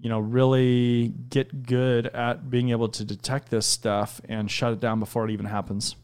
you 0.00 0.08
know, 0.08 0.18
really 0.18 1.12
get 1.28 1.64
good 1.64 2.06
at 2.06 2.49
being 2.50 2.70
able 2.70 2.88
to 2.88 3.04
detect 3.04 3.50
this 3.50 3.66
stuff 3.66 4.20
and 4.28 4.50
shut 4.50 4.73
it 4.73 4.80
down 4.80 4.99
before 4.99 5.28
it 5.28 5.30
even 5.30 5.47
happens. 5.47 5.94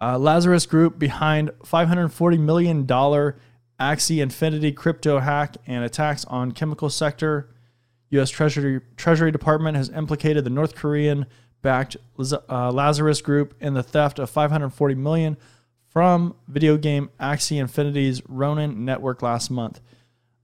Uh, 0.00 0.18
Lazarus 0.18 0.66
Group 0.66 0.98
behind 0.98 1.50
$540 1.64 2.40
million 2.40 2.86
Axie 2.86 4.22
Infinity 4.22 4.72
crypto 4.72 5.20
hack 5.20 5.56
and 5.66 5.84
attacks 5.84 6.24
on 6.24 6.52
chemical 6.52 6.90
sector. 6.90 7.54
U.S. 8.10 8.30
Treasury 8.30 8.80
Treasury 8.96 9.30
Department 9.30 9.76
has 9.76 9.88
implicated 9.90 10.42
the 10.42 10.50
North 10.50 10.74
Korean 10.74 11.26
backed 11.62 11.96
uh, 12.18 12.72
Lazarus 12.72 13.20
Group 13.20 13.54
in 13.60 13.74
the 13.74 13.84
theft 13.84 14.18
of 14.18 14.30
540 14.30 14.94
million 14.96 15.36
from 15.90 16.36
video 16.48 16.76
game 16.76 17.10
Axie 17.20 17.60
Infinity's 17.60 18.22
Ronin 18.28 18.84
network 18.84 19.22
last 19.22 19.50
month. 19.50 19.80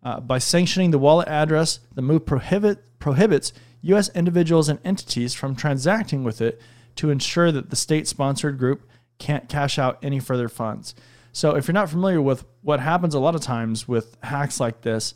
Uh, 0.02 0.20
by 0.20 0.38
sanctioning 0.38 0.90
the 0.90 0.98
wallet 0.98 1.28
address, 1.28 1.80
the 1.94 2.02
move 2.02 2.26
prohibit, 2.26 2.98
prohibits 2.98 3.52
U.S. 3.82 4.10
individuals 4.14 4.68
and 4.68 4.80
entities 4.84 5.34
from 5.34 5.54
transacting 5.56 6.24
with 6.24 6.40
it 6.40 6.60
to 6.96 7.10
ensure 7.10 7.52
that 7.52 7.70
the 7.70 7.76
state 7.76 8.08
sponsored 8.08 8.58
group 8.58 8.88
can't 9.18 9.48
cash 9.48 9.78
out 9.78 9.98
any 10.02 10.18
further 10.18 10.48
funds. 10.48 10.94
So 11.32 11.54
if 11.54 11.68
you're 11.68 11.74
not 11.74 11.90
familiar 11.90 12.20
with 12.20 12.44
what 12.62 12.80
happens 12.80 13.14
a 13.14 13.20
lot 13.20 13.34
of 13.34 13.40
times 13.40 13.86
with 13.86 14.16
hacks 14.22 14.58
like 14.58 14.82
this, 14.82 15.14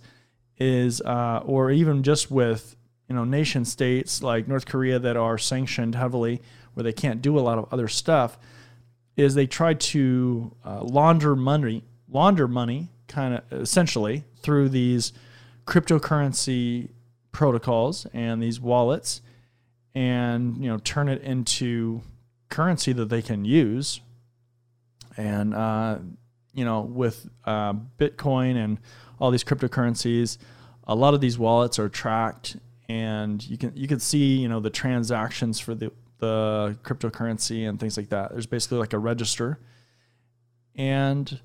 is 0.58 1.00
uh, 1.00 1.40
or 1.44 1.70
even 1.70 2.02
just 2.02 2.30
with 2.30 2.76
you 3.08 3.14
know 3.14 3.24
nation 3.24 3.64
states 3.64 4.22
like 4.22 4.46
North 4.46 4.66
Korea 4.66 4.98
that 4.98 5.16
are 5.16 5.38
sanctioned 5.38 5.94
heavily, 5.94 6.42
where 6.74 6.84
they 6.84 6.92
can't 6.92 7.22
do 7.22 7.38
a 7.38 7.40
lot 7.40 7.58
of 7.58 7.66
other 7.72 7.88
stuff, 7.88 8.38
is 9.20 9.34
they 9.34 9.46
try 9.46 9.74
to 9.74 10.54
uh, 10.64 10.82
launder 10.82 11.36
money, 11.36 11.84
launder 12.08 12.48
money, 12.48 12.88
kind 13.06 13.34
of 13.34 13.60
essentially 13.60 14.24
through 14.42 14.68
these 14.68 15.12
cryptocurrency 15.66 16.90
protocols 17.32 18.06
and 18.12 18.42
these 18.42 18.60
wallets, 18.60 19.20
and 19.94 20.56
you 20.62 20.68
know 20.68 20.78
turn 20.78 21.08
it 21.08 21.22
into 21.22 22.02
currency 22.48 22.92
that 22.92 23.08
they 23.08 23.22
can 23.22 23.44
use. 23.44 24.00
And, 25.16 25.54
uh, 25.54 25.98
you 26.54 26.64
know, 26.64 26.80
with 26.80 27.28
uh, 27.44 27.74
Bitcoin 27.98 28.56
and 28.56 28.78
all 29.18 29.30
these 29.30 29.44
cryptocurrencies, 29.44 30.38
a 30.84 30.94
lot 30.94 31.14
of 31.14 31.20
these 31.20 31.38
wallets 31.38 31.78
are 31.78 31.88
tracked 31.88 32.56
and 32.90 33.46
you 33.48 33.56
can 33.56 33.72
you 33.76 33.86
can 33.86 34.00
see 34.00 34.38
you 34.38 34.48
know 34.48 34.58
the 34.58 34.70
transactions 34.70 35.60
for 35.60 35.76
the 35.76 35.92
the 36.20 36.76
cryptocurrency 36.82 37.68
and 37.68 37.80
things 37.80 37.96
like 37.96 38.10
that. 38.10 38.32
There's 38.32 38.46
basically 38.46 38.78
like 38.78 38.92
a 38.92 38.98
register, 38.98 39.58
and 40.76 41.40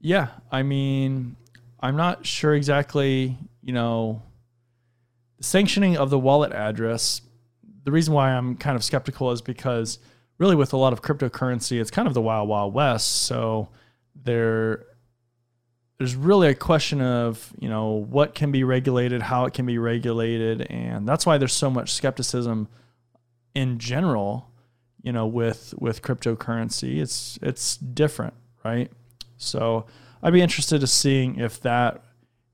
yeah, 0.00 0.28
I 0.52 0.62
mean, 0.62 1.36
I'm 1.80 1.96
not 1.96 2.24
sure 2.26 2.54
exactly. 2.54 3.36
You 3.62 3.72
know, 3.72 4.22
the 5.38 5.44
sanctioning 5.44 5.96
of 5.96 6.10
the 6.10 6.18
wallet 6.18 6.52
address 6.52 7.22
the 7.84 7.92
reason 7.92 8.14
why 8.14 8.30
I'm 8.30 8.56
kind 8.56 8.76
of 8.76 8.82
skeptical 8.82 9.30
is 9.30 9.40
because 9.40 9.98
really 10.38 10.56
with 10.56 10.72
a 10.72 10.76
lot 10.76 10.92
of 10.92 11.02
cryptocurrency, 11.02 11.80
it's 11.80 11.90
kind 11.90 12.08
of 12.08 12.14
the 12.14 12.22
wild 12.22 12.48
wild 12.48 12.74
west. 12.74 13.26
So 13.26 13.68
there 14.24 14.86
there's 15.98 16.16
really 16.16 16.48
a 16.48 16.54
question 16.54 17.00
of 17.00 17.52
you 17.58 17.68
know 17.68 17.92
what 17.92 18.34
can 18.34 18.50
be 18.50 18.64
regulated, 18.64 19.22
how 19.22 19.44
it 19.44 19.54
can 19.54 19.66
be 19.66 19.78
regulated, 19.78 20.62
and 20.62 21.06
that's 21.06 21.24
why 21.24 21.38
there's 21.38 21.52
so 21.52 21.70
much 21.70 21.92
skepticism 21.92 22.68
in 23.54 23.78
general. 23.78 24.50
You 25.02 25.12
know, 25.12 25.26
with 25.26 25.74
with 25.78 26.00
cryptocurrency, 26.00 27.00
it's 27.00 27.38
it's 27.42 27.76
different, 27.76 28.34
right? 28.64 28.90
So 29.36 29.84
I'd 30.22 30.32
be 30.32 30.40
interested 30.40 30.80
to 30.80 30.86
seeing 30.86 31.38
if 31.38 31.60
that 31.60 32.02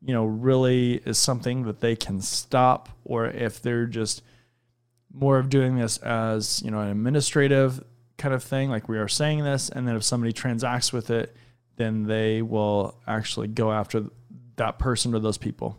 you 0.02 0.12
know 0.12 0.24
really 0.24 0.94
is 1.04 1.16
something 1.16 1.64
that 1.64 1.80
they 1.80 1.94
can 1.94 2.20
stop, 2.20 2.88
or 3.04 3.26
if 3.26 3.62
they're 3.62 3.86
just 3.86 4.22
more 5.12 5.38
of 5.38 5.48
doing 5.48 5.76
this 5.76 5.98
as 5.98 6.62
you 6.62 6.70
know 6.70 6.80
an 6.80 6.88
administrative 6.88 7.82
kind 8.16 8.34
of 8.34 8.42
thing 8.42 8.68
like 8.70 8.88
we 8.88 8.98
are 8.98 9.08
saying 9.08 9.42
this 9.42 9.70
and 9.70 9.88
then 9.88 9.96
if 9.96 10.04
somebody 10.04 10.32
transacts 10.32 10.92
with 10.92 11.10
it 11.10 11.34
then 11.76 12.04
they 12.04 12.42
will 12.42 12.94
actually 13.06 13.48
go 13.48 13.72
after 13.72 14.04
that 14.56 14.78
person 14.78 15.14
or 15.14 15.18
those 15.18 15.38
people 15.38 15.78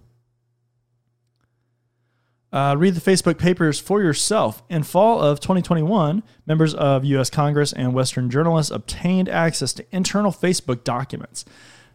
uh, 2.51 2.75
read 2.77 2.95
the 2.95 3.01
Facebook 3.01 3.37
papers 3.37 3.79
for 3.79 4.01
yourself. 4.01 4.61
In 4.69 4.83
fall 4.83 5.21
of 5.21 5.39
2021, 5.39 6.21
members 6.45 6.73
of 6.73 7.05
U.S. 7.05 7.29
Congress 7.29 7.71
and 7.71 7.93
Western 7.93 8.29
journalists 8.29 8.71
obtained 8.71 9.29
access 9.29 9.71
to 9.73 9.85
internal 9.91 10.31
Facebook 10.31 10.83
documents. 10.83 11.45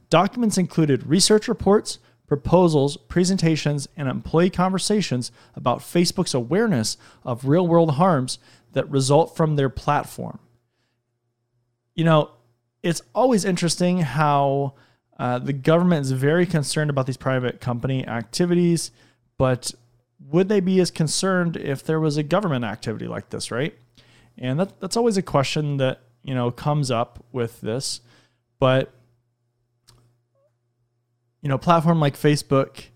Documents 0.09 0.57
included 0.57 1.07
research 1.07 1.49
reports, 1.49 1.99
proposals, 2.27 2.97
presentations, 2.97 3.89
and 3.97 4.09
employee 4.09 4.51
conversations 4.51 5.31
about 5.55 5.81
Facebook's 5.81 6.35
awareness 6.35 6.97
of 7.25 7.45
real 7.45 7.67
world 7.67 7.93
harms 7.93 8.39
that 8.73 8.91
result 8.91 9.37
from 9.37 9.57
their 9.57 9.69
platform. 9.69 10.39
You 11.95 12.05
know, 12.05 12.31
it's 12.83 13.03
always 13.15 13.45
interesting 13.45 13.99
how 13.99 14.75
uh, 15.19 15.39
the 15.39 15.53
government 15.53 16.07
is 16.07 16.13
very 16.13 16.47
concerned 16.47 16.91
about 16.91 17.07
these 17.07 17.17
private 17.17 17.61
company 17.61 18.07
activities, 18.07 18.91
but 19.39 19.73
would 20.19 20.49
they 20.49 20.61
be 20.61 20.81
as 20.81 20.91
concerned 20.91 21.57
if 21.57 21.85
there 21.85 22.01
was 22.01 22.17
a 22.17 22.23
government 22.23 22.65
activity 22.65 23.07
like 23.07 23.31
this, 23.31 23.51
right? 23.51 23.77
And 24.39 24.61
that, 24.61 24.81
that's 24.81 24.97
always 24.97 25.17
a 25.17 25.23
question 25.23 25.77
that, 25.79 26.01
you 26.23 26.35
know, 26.35 26.51
comes 26.51 26.91
up 26.91 27.25
with 27.33 27.61
this. 27.61 28.01
But 28.59 28.93
you 31.47 31.49
know, 31.49 31.59
platform 31.59 32.01
like 32.01 32.17
Facebook, 32.17 32.87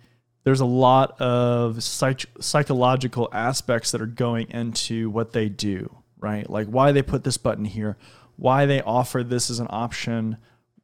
there's 0.42 0.58
a 0.58 0.66
lot 0.66 1.20
of 1.20 1.84
psych- 1.84 2.26
psychological 2.40 3.28
aspects 3.32 3.92
that 3.92 4.00
are 4.00 4.06
going 4.06 4.50
into 4.50 5.08
what 5.08 5.32
they 5.32 5.48
do, 5.48 5.98
right? 6.18 6.50
Like 6.50 6.66
why 6.66 6.90
they 6.90 7.00
put 7.00 7.22
this 7.22 7.36
button 7.36 7.64
here, 7.64 7.96
why 8.34 8.66
they 8.66 8.82
offer 8.82 9.22
this 9.22 9.50
as 9.50 9.60
an 9.60 9.68
option 9.70 10.36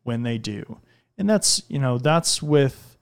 when 0.05 0.23
they 0.23 0.39
do. 0.39 0.79
And 1.19 1.29
that's, 1.29 1.65
you 1.69 1.81
know, 1.81 1.99
that's 1.99 2.41
with 2.41 2.96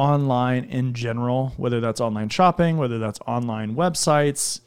online 0.00 0.64
in 0.64 0.94
general, 0.94 1.52
whether 1.58 1.78
that's 1.78 2.00
online 2.00 2.30
shopping, 2.30 2.78
whether 2.78 2.98
that's 2.98 3.20
online 3.26 3.76
websites, 3.76 4.60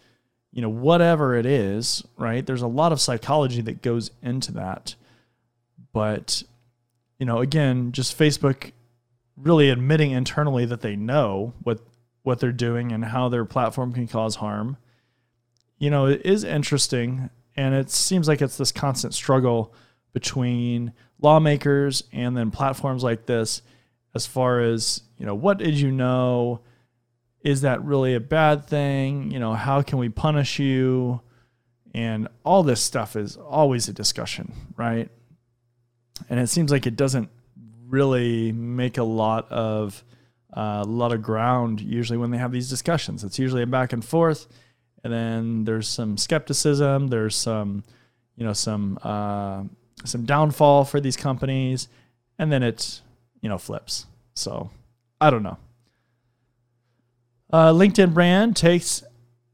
you 0.51 0.61
know, 0.61 0.69
whatever 0.69 1.35
it 1.35 1.47
is, 1.47 2.03
right? 2.17 2.45
There's 2.45 2.61
a 2.61 2.67
lot 2.67 2.91
of 2.91 3.01
psychology 3.01 3.61
that 3.61 3.81
goes 3.81 4.11
into 4.21 4.51
that. 4.53 4.93
But, 5.91 6.43
you 7.17 7.25
know, 7.25 7.39
again, 7.39 7.91
just 7.91 8.17
Facebook 8.17 8.71
really 9.35 9.71
admitting 9.71 10.11
internally 10.11 10.65
that 10.65 10.81
they 10.81 10.95
know 10.95 11.53
what 11.63 11.79
what 12.21 12.39
they're 12.39 12.51
doing 12.51 12.91
and 12.91 13.03
how 13.03 13.27
their 13.27 13.43
platform 13.43 13.91
can 13.91 14.07
cause 14.07 14.35
harm. 14.35 14.77
You 15.79 15.89
know, 15.89 16.05
it 16.05 16.21
is 16.23 16.43
interesting 16.43 17.31
and 17.57 17.73
it 17.73 17.89
seems 17.89 18.27
like 18.27 18.41
it's 18.41 18.57
this 18.57 18.71
constant 18.71 19.13
struggle 19.13 19.73
between 20.13 20.93
lawmakers 21.19 22.03
and 22.13 22.37
then 22.37 22.51
platforms 22.51 23.03
like 23.03 23.25
this 23.25 23.63
as 24.15 24.25
far 24.25 24.61
as, 24.61 25.01
you 25.17 25.25
know, 25.25 25.35
what 25.35 25.57
did 25.57 25.75
you 25.75 25.91
know? 25.91 26.61
Is 27.41 27.61
that 27.61 27.83
really 27.83 28.15
a 28.15 28.19
bad 28.19 28.65
thing? 28.65 29.31
You 29.31 29.39
know, 29.39 29.53
how 29.53 29.81
can 29.81 29.97
we 29.97 30.09
punish 30.09 30.59
you? 30.59 31.21
And 31.93 32.27
all 32.43 32.63
this 32.63 32.81
stuff 32.81 33.15
is 33.15 33.37
always 33.37 33.87
a 33.87 33.93
discussion, 33.93 34.53
right? 34.77 35.09
And 36.29 36.39
it 36.39 36.47
seems 36.47 36.71
like 36.71 36.87
it 36.87 36.95
doesn't 36.95 37.29
really 37.87 38.51
make 38.51 38.97
a 38.97 39.03
lot 39.03 39.51
of 39.51 40.03
uh, 40.55 40.83
a 40.83 40.87
lot 40.87 41.11
of 41.11 41.21
ground 41.21 41.81
usually 41.81 42.17
when 42.17 42.31
they 42.31 42.37
have 42.37 42.51
these 42.51 42.69
discussions. 42.69 43.23
It's 43.23 43.39
usually 43.39 43.63
a 43.63 43.67
back 43.67 43.93
and 43.93 44.03
forth, 44.03 44.47
and 45.03 45.11
then 45.11 45.65
there's 45.65 45.87
some 45.87 46.17
skepticism. 46.17 47.07
There's 47.07 47.35
some, 47.35 47.83
you 48.35 48.45
know, 48.45 48.53
some 48.53 48.99
uh, 49.03 49.63
some 50.05 50.25
downfall 50.25 50.85
for 50.85 50.99
these 50.99 51.17
companies, 51.17 51.87
and 52.37 52.51
then 52.51 52.63
it, 52.63 53.01
you 53.43 53.49
know, 53.49 53.59
flips. 53.59 54.07
So 54.33 54.71
I 55.21 55.29
don't 55.29 55.43
know. 55.43 55.57
Uh, 57.51 57.71
LinkedIn 57.71 58.15
brand 58.15 58.55
takes 58.55 59.03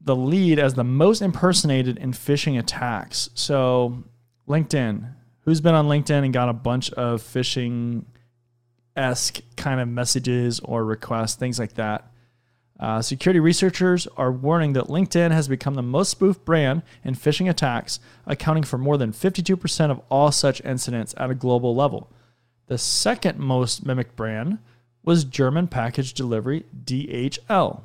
the 0.00 0.16
lead 0.16 0.58
as 0.58 0.72
the 0.72 0.84
most 0.84 1.20
impersonated 1.20 1.98
in 1.98 2.12
phishing 2.12 2.58
attacks. 2.58 3.28
So 3.34 4.04
LinkedIn, 4.48 5.12
who's 5.40 5.60
been 5.60 5.74
on 5.74 5.86
LinkedIn 5.86 6.24
and 6.24 6.32
got 6.32 6.48
a 6.48 6.54
bunch 6.54 6.90
of 6.92 7.20
phishing 7.20 8.04
esque 8.96 9.40
kind 9.56 9.80
of 9.80 9.88
messages 9.88 10.60
or 10.60 10.84
requests, 10.84 11.34
things 11.34 11.58
like 11.58 11.74
that. 11.74 12.06
Uh, 12.78 13.02
security 13.02 13.40
researchers 13.40 14.06
are 14.16 14.32
warning 14.32 14.72
that 14.72 14.86
LinkedIn 14.86 15.32
has 15.32 15.48
become 15.48 15.74
the 15.74 15.82
most 15.82 16.10
spoofed 16.10 16.44
brand 16.46 16.82
in 17.04 17.14
phishing 17.14 17.50
attacks, 17.50 18.00
accounting 18.24 18.62
for 18.62 18.78
more 18.78 18.96
than 18.96 19.12
52% 19.12 19.90
of 19.90 20.00
all 20.08 20.32
such 20.32 20.64
incidents 20.64 21.14
at 21.18 21.30
a 21.30 21.34
global 21.34 21.74
level. 21.74 22.10
The 22.70 22.78
second 22.78 23.40
most 23.40 23.84
mimicked 23.84 24.14
brand 24.14 24.58
was 25.02 25.24
German 25.24 25.66
package 25.66 26.14
delivery 26.14 26.66
DHL. 26.84 27.80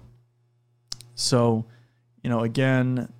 So, 1.16 1.66
you 2.22 2.30
know, 2.30 2.42
again, 2.42 3.12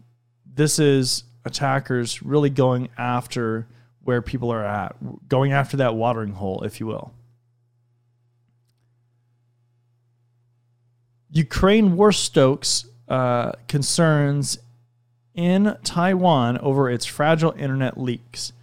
this 0.46 0.78
is 0.78 1.24
attackers 1.44 2.22
really 2.22 2.52
going 2.52 2.90
after 3.00 3.66
where 4.04 4.22
people 4.22 4.54
are 4.54 4.64
at, 4.64 4.96
going 5.28 5.54
after 5.54 5.78
that 5.78 5.96
watering 5.96 6.34
hole, 6.34 6.62
if 6.64 6.80
you 6.80 6.86
will. 6.86 7.12
Ukraine 11.32 11.96
war 11.96 12.12
stokes 12.12 12.86
uh, 13.08 13.54
concerns 13.68 14.60
in 15.34 15.76
Taiwan 15.84 16.60
over 16.60 16.92
its 16.92 17.08
fragile 17.08 17.54
internet 17.54 18.00
leaks. 18.00 18.54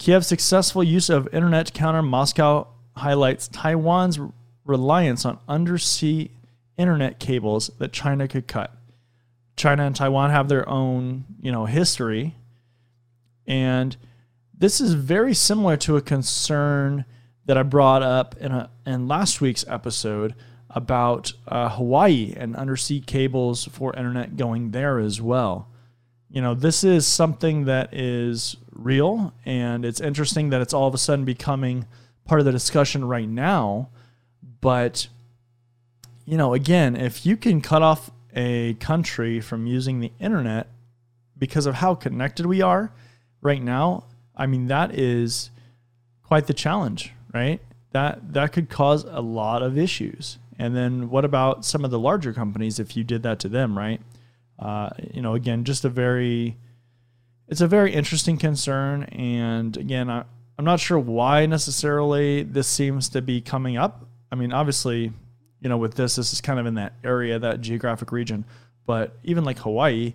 Kiev's 0.00 0.26
successful 0.26 0.82
use 0.82 1.10
of 1.10 1.28
internet 1.32 1.66
to 1.66 1.72
counter 1.74 2.00
Moscow 2.00 2.66
highlights 2.96 3.48
Taiwan's 3.48 4.18
reliance 4.64 5.26
on 5.26 5.38
undersea 5.46 6.30
internet 6.78 7.20
cables 7.20 7.70
that 7.78 7.92
China 7.92 8.26
could 8.26 8.48
cut. 8.48 8.74
China 9.56 9.84
and 9.84 9.94
Taiwan 9.94 10.30
have 10.30 10.48
their 10.48 10.66
own, 10.66 11.26
you 11.42 11.52
know, 11.52 11.66
history. 11.66 12.34
And 13.46 13.94
this 14.56 14.80
is 14.80 14.94
very 14.94 15.34
similar 15.34 15.76
to 15.76 15.98
a 15.98 16.02
concern 16.02 17.04
that 17.44 17.58
I 17.58 17.62
brought 17.62 18.02
up 18.02 18.34
in 18.40 18.52
a 18.52 18.70
in 18.86 19.06
last 19.06 19.42
week's 19.42 19.66
episode 19.68 20.34
about 20.70 21.34
uh, 21.46 21.68
Hawaii 21.68 22.32
and 22.38 22.56
undersea 22.56 23.00
cables 23.00 23.66
for 23.66 23.94
internet 23.94 24.38
going 24.38 24.70
there 24.70 24.98
as 24.98 25.20
well. 25.20 25.69
You 26.30 26.40
know, 26.40 26.54
this 26.54 26.84
is 26.84 27.06
something 27.06 27.64
that 27.64 27.92
is 27.92 28.56
real, 28.72 29.34
and 29.44 29.84
it's 29.84 30.00
interesting 30.00 30.50
that 30.50 30.60
it's 30.60 30.72
all 30.72 30.86
of 30.86 30.94
a 30.94 30.98
sudden 30.98 31.24
becoming 31.24 31.86
part 32.24 32.40
of 32.40 32.46
the 32.46 32.52
discussion 32.52 33.04
right 33.04 33.28
now. 33.28 33.88
But, 34.60 35.08
you 36.24 36.36
know, 36.36 36.54
again, 36.54 36.94
if 36.94 37.26
you 37.26 37.36
can 37.36 37.60
cut 37.60 37.82
off 37.82 38.10
a 38.34 38.74
country 38.74 39.40
from 39.40 39.66
using 39.66 39.98
the 39.98 40.12
internet 40.20 40.68
because 41.36 41.66
of 41.66 41.76
how 41.76 41.96
connected 41.96 42.46
we 42.46 42.62
are 42.62 42.92
right 43.40 43.62
now, 43.62 44.04
I 44.36 44.46
mean, 44.46 44.68
that 44.68 44.96
is 44.96 45.50
quite 46.22 46.46
the 46.46 46.54
challenge, 46.54 47.12
right? 47.34 47.60
That 47.90 48.34
that 48.34 48.52
could 48.52 48.70
cause 48.70 49.04
a 49.04 49.20
lot 49.20 49.62
of 49.62 49.76
issues. 49.76 50.38
And 50.56 50.76
then 50.76 51.10
what 51.10 51.24
about 51.24 51.64
some 51.64 51.84
of 51.84 51.90
the 51.90 51.98
larger 51.98 52.32
companies 52.32 52.78
if 52.78 52.96
you 52.96 53.02
did 53.02 53.24
that 53.24 53.40
to 53.40 53.48
them, 53.48 53.76
right? 53.76 54.00
Uh, 54.60 54.90
you 55.14 55.22
know, 55.22 55.34
again, 55.34 55.64
just 55.64 55.84
a 55.84 55.88
very, 55.88 56.56
it's 57.48 57.62
a 57.62 57.66
very 57.66 57.92
interesting 57.92 58.36
concern. 58.36 59.04
And 59.04 59.74
again, 59.76 60.10
I, 60.10 60.24
I'm 60.58 60.64
not 60.64 60.78
sure 60.78 60.98
why 60.98 61.46
necessarily 61.46 62.42
this 62.42 62.68
seems 62.68 63.08
to 63.10 63.22
be 63.22 63.40
coming 63.40 63.78
up. 63.78 64.06
I 64.30 64.36
mean, 64.36 64.52
obviously, 64.52 65.12
you 65.60 65.68
know, 65.68 65.78
with 65.78 65.94
this, 65.94 66.16
this 66.16 66.34
is 66.34 66.42
kind 66.42 66.60
of 66.60 66.66
in 66.66 66.74
that 66.74 66.92
area, 67.02 67.38
that 67.38 67.62
geographic 67.62 68.12
region. 68.12 68.44
But 68.84 69.16
even 69.24 69.44
like 69.44 69.58
Hawaii, 69.58 70.12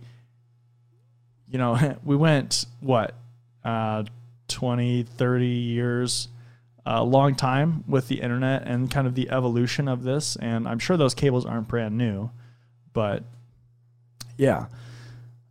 you 1.50 1.58
know, 1.58 1.98
we 2.04 2.16
went, 2.16 2.66
what, 2.80 3.16
uh, 3.64 4.04
20, 4.48 5.04
30 5.04 5.48
years 5.48 6.28
a 6.86 7.04
long 7.04 7.34
time 7.34 7.84
with 7.88 8.08
the 8.08 8.22
internet 8.22 8.68
and 8.68 8.92
kind 8.92 9.08
of 9.08 9.16
the 9.16 9.32
evolution 9.32 9.88
of 9.88 10.04
this. 10.04 10.36
And 10.36 10.68
I'm 10.68 10.78
sure 10.78 10.98
those 10.98 11.16
cables 11.16 11.46
aren't 11.46 11.68
brand 11.68 11.98
new, 11.98 12.30
but 12.94 13.24
yeah. 14.38 14.68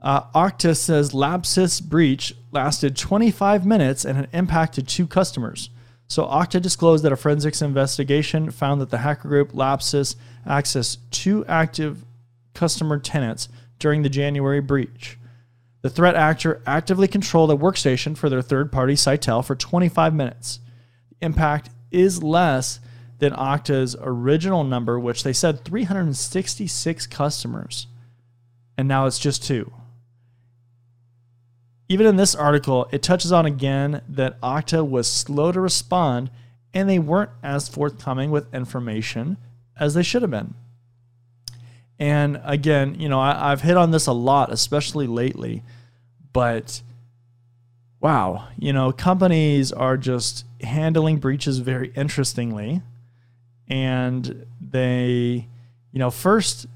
Uh, 0.01 0.23
Okta 0.33 0.77
says 0.77 1.13
Lapsus 1.13 1.81
breach 1.81 2.35
lasted 2.53 2.97
25 2.97 3.65
minutes 3.65 4.05
and 4.05 4.17
had 4.17 4.29
impacted 4.33 4.87
two 4.87 5.07
customers. 5.07 5.71
So 6.09 6.25
Okta 6.27 6.61
disclosed 6.61 7.05
that 7.05 7.13
a 7.13 7.17
forensics 7.17 7.63
investigation 7.63 8.51
found 8.51 8.81
that 8.81 8.91
the 8.91 8.99
hacker 8.99 9.29
group 9.29 9.53
Lapsus 9.53 10.17
accessed 10.47 10.99
two 11.11 11.45
active 11.47 12.05
customer 12.53 12.99
tenants 12.99 13.49
during 13.79 14.03
the 14.03 14.11
January 14.11 14.61
breach. 14.61 15.19
The 15.83 15.91
threat 15.91 16.15
actor 16.15 16.63
actively 16.67 17.09
controlled 17.09 17.51
a 17.51 17.57
workstation 17.57 18.17
for 18.17 18.31
their 18.31 18.43
third 18.43 18.73
party 18.73 18.95
Sitel 18.95 19.45
for 19.45 19.55
25 19.55 20.15
minutes 20.15 20.61
The 21.11 21.27
impact 21.27 21.71
is 21.91 22.23
less 22.23 22.81
than 23.19 23.33
Okta's 23.33 23.97
original 24.01 24.65
number, 24.65 24.99
which 24.99 25.23
they 25.23 25.33
said 25.33 25.65
366 25.65 27.07
customers, 27.07 27.87
and 28.77 28.89
now 28.89 29.07
it's 29.07 29.19
just 29.19 29.43
two. 29.43 29.73
Even 31.89 32.07
in 32.07 32.17
this 32.17 32.35
article, 32.35 32.89
it 32.93 33.03
touches 33.03 33.31
on 33.31 33.47
again 33.47 34.03
that 34.09 34.41
Okta 34.41 34.89
was 34.89 35.11
slow 35.11 35.53
to 35.53 35.61
respond 35.61 36.31
and 36.73 36.89
they 36.89 36.99
weren't 36.99 37.31
as 37.43 37.69
forthcoming 37.69 38.31
with 38.31 38.53
information 38.55 39.37
as 39.79 39.95
they 39.95 40.03
should 40.03 40.23
have 40.23 40.31
been. 40.31 40.55
And 41.99 42.41
again, 42.43 42.97
you 42.99 43.09
know, 43.09 43.21
I, 43.21 43.51
have 43.51 43.61
hit 43.61 43.77
on 43.77 43.93
this 43.93 44.07
a 44.07 44.13
lot, 44.13 44.53
especially 44.53 45.07
lately, 45.07 45.63
but 46.33 46.83
wow, 48.01 48.49
you 48.59 48.73
know, 48.73 48.91
companies 48.91 49.71
are 49.73 49.97
just 49.97 50.45
handling 50.63 51.19
breaches 51.19 51.59
very 51.59 51.93
interestingly. 51.95 52.83
And 53.69 54.45
they, 54.61 55.49
you 55.93 55.99
know, 55.99 56.11
first, 56.11 56.67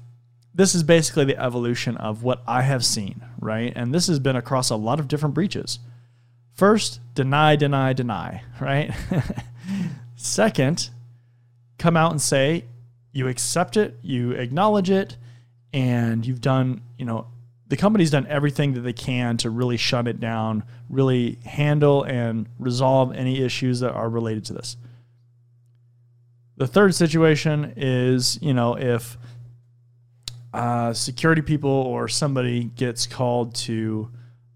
this 0.59 0.75
is 0.75 0.83
basically 0.83 1.23
the 1.23 1.41
evolution 1.41 1.95
of 1.95 2.21
what 2.21 2.43
I 2.45 2.63
have 2.63 2.83
seen, 2.83 3.21
right? 3.39 3.71
And 3.77 3.93
this 3.93 4.07
has 4.07 4.19
been 4.19 4.35
across 4.35 4.69
a 4.69 4.75
lot 4.75 4.99
of 4.99 5.07
different 5.07 5.33
breaches. 5.33 5.79
First, 6.51 6.99
deny, 7.13 7.55
deny, 7.55 7.93
deny, 7.93 8.43
right? 8.59 8.91
Second, 10.17 10.89
come 11.77 11.95
out 11.95 12.11
and 12.11 12.21
say 12.21 12.65
you 13.13 13.29
accept 13.29 13.77
it, 13.77 13.99
you 14.01 14.31
acknowledge 14.31 14.89
it, 14.89 15.15
and 15.71 16.25
you've 16.25 16.41
done, 16.41 16.81
you 16.97 17.05
know, 17.05 17.27
the 17.69 17.77
company's 17.77 18.11
done 18.11 18.27
everything 18.27 18.73
that 18.73 18.81
they 18.81 18.91
can 18.91 19.37
to 19.37 19.49
really 19.49 19.77
shut 19.77 20.09
it 20.09 20.19
down, 20.19 20.65
really 20.89 21.39
handle 21.45 22.03
and 22.03 22.47
resolve 22.57 23.15
any 23.15 23.41
issues 23.41 23.79
that 23.79 23.93
are 23.93 24.09
related 24.09 24.43
to 24.45 24.53
this. 24.53 24.75
The 26.57 26.67
third 26.67 26.95
situation 26.95 27.75
is, 27.77 28.37
you 28.41 28.53
know, 28.53 28.75
if 28.75 29.17
uh, 30.53 30.93
security 30.93 31.41
people 31.41 31.69
or 31.69 32.07
somebody 32.07 32.63
gets 32.63 33.05
called 33.05 33.55
to, 33.55 34.09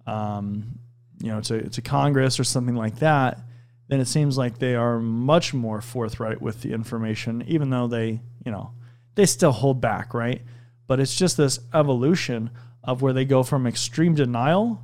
um, 0.08 0.80
you 1.22 1.30
know, 1.30 1.42
to, 1.42 1.70
to 1.70 1.82
Congress 1.82 2.40
or 2.40 2.44
something 2.44 2.76
like 2.76 3.00
that, 3.00 3.40
then 3.88 4.00
it 4.00 4.08
seems 4.08 4.38
like 4.38 4.60
they 4.60 4.76
are 4.76 5.00
much 5.00 5.54
more 5.54 5.82
forthright 5.82 6.42
with 6.42 6.62
the 6.62 6.74
information, 6.74 7.44
even 7.48 7.70
though 7.70 7.88
they, 7.88 8.22
you 8.46 8.52
know, 8.52 8.72
they 9.16 9.26
still 9.26 9.52
hold 9.52 9.80
back, 9.80 10.14
right? 10.14 10.42
But 10.88 11.00
it's 11.00 11.16
just 11.16 11.38
this 11.38 11.60
evolution 11.74 12.50
of 12.84 13.02
where 13.02 13.14
they 13.14 13.26
go 13.26 13.44
from 13.44 13.68
extreme 13.68 14.16
denial 14.16 14.84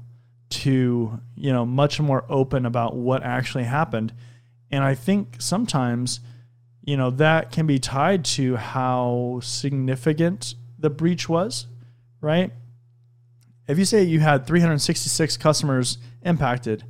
to 0.50 1.20
you 1.36 1.54
know 1.54 1.66
much 1.66 2.00
more 2.00 2.26
open 2.30 2.66
about 2.66 2.96
what 2.96 3.24
actually 3.24 3.66
happened 3.66 4.12
and 4.72 4.84
i 4.84 4.96
think 4.96 5.36
sometimes 5.38 6.22
you 6.84 6.98
know 6.98 7.12
that 7.12 7.52
can 7.52 7.68
be 7.68 7.78
tied 7.78 8.26
to 8.26 8.56
how 8.56 9.40
significant 9.44 10.56
the 10.80 10.90
breach 10.90 11.28
was 11.28 11.68
right 12.22 12.52
if 13.68 13.78
you 13.78 13.86
say 13.86 14.04
you 14.04 14.20
had 14.20 14.48
366 14.48 15.38
customers 15.38 15.98
impacted 16.24 16.84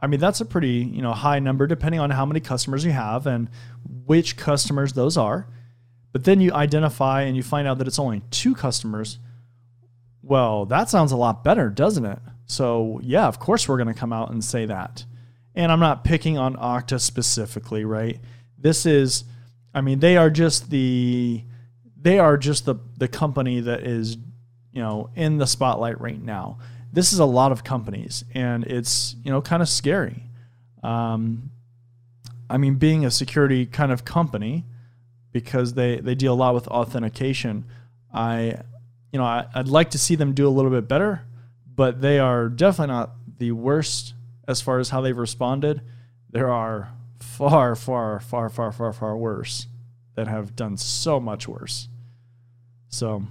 i 0.00 0.06
mean 0.06 0.20
that's 0.20 0.40
a 0.40 0.44
pretty 0.44 0.90
you 0.92 1.02
know 1.02 1.12
high 1.12 1.38
number 1.38 1.66
depending 1.66 2.00
on 2.00 2.10
how 2.10 2.24
many 2.24 2.40
customers 2.40 2.84
you 2.84 2.92
have 2.92 3.26
and 3.26 3.48
which 4.06 4.36
customers 4.36 4.92
those 4.92 5.16
are 5.16 5.46
but 6.12 6.24
then 6.24 6.40
you 6.40 6.52
identify 6.52 7.22
and 7.22 7.36
you 7.36 7.42
find 7.42 7.66
out 7.66 7.78
that 7.78 7.86
it's 7.86 7.98
only 7.98 8.22
two 8.30 8.54
customers 8.54 9.18
well, 10.22 10.66
that 10.66 10.88
sounds 10.88 11.12
a 11.12 11.16
lot 11.16 11.42
better, 11.42 11.68
doesn't 11.68 12.06
it? 12.06 12.18
So, 12.46 13.00
yeah, 13.02 13.26
of 13.26 13.38
course 13.38 13.68
we're 13.68 13.76
going 13.76 13.92
to 13.92 13.98
come 13.98 14.12
out 14.12 14.30
and 14.30 14.42
say 14.44 14.66
that. 14.66 15.04
And 15.54 15.70
I'm 15.70 15.80
not 15.80 16.04
picking 16.04 16.38
on 16.38 16.56
Okta 16.56 17.00
specifically, 17.00 17.84
right? 17.84 18.18
This 18.56 18.86
is 18.86 19.24
I 19.74 19.80
mean, 19.80 20.00
they 20.00 20.16
are 20.16 20.30
just 20.30 20.70
the 20.70 21.42
they 22.02 22.18
are 22.18 22.36
just 22.36 22.66
the 22.66 22.76
the 22.98 23.08
company 23.08 23.60
that 23.60 23.84
is 23.84 24.16
you 24.72 24.82
know 24.82 25.10
in 25.14 25.38
the 25.38 25.46
spotlight 25.46 26.00
right 26.00 26.20
now. 26.20 26.58
This 26.92 27.12
is 27.12 27.20
a 27.20 27.24
lot 27.24 27.52
of 27.52 27.64
companies, 27.64 28.24
and 28.34 28.64
it's 28.64 29.16
you 29.24 29.30
know 29.30 29.40
kind 29.40 29.62
of 29.62 29.68
scary. 29.68 30.24
Um, 30.82 31.50
I 32.50 32.58
mean, 32.58 32.74
being 32.74 33.06
a 33.06 33.10
security 33.10 33.64
kind 33.64 33.92
of 33.92 34.04
company, 34.04 34.64
because 35.32 35.74
they 35.74 36.00
they 36.00 36.14
deal 36.14 36.34
a 36.34 36.36
lot 36.36 36.54
with 36.54 36.68
authentication. 36.68 37.64
I, 38.12 38.58
you 39.10 39.18
know, 39.18 39.24
I, 39.24 39.46
I'd 39.54 39.68
like 39.68 39.90
to 39.90 39.98
see 39.98 40.16
them 40.16 40.34
do 40.34 40.46
a 40.46 40.50
little 40.50 40.70
bit 40.70 40.86
better, 40.86 41.22
but 41.74 42.02
they 42.02 42.18
are 42.18 42.48
definitely 42.48 42.92
not 42.92 43.12
the 43.38 43.52
worst 43.52 44.12
as 44.46 44.60
far 44.60 44.78
as 44.78 44.90
how 44.90 45.00
they've 45.00 45.16
responded. 45.16 45.80
There 46.28 46.50
are 46.50 46.92
far, 47.20 47.74
far, 47.74 48.20
far, 48.20 48.50
far, 48.50 48.70
far, 48.72 48.92
far 48.92 49.16
worse 49.16 49.66
that 50.14 50.28
have 50.28 50.54
done 50.54 50.76
so 50.76 51.18
much 51.18 51.48
worse. 51.48 51.88
So, 52.92 53.24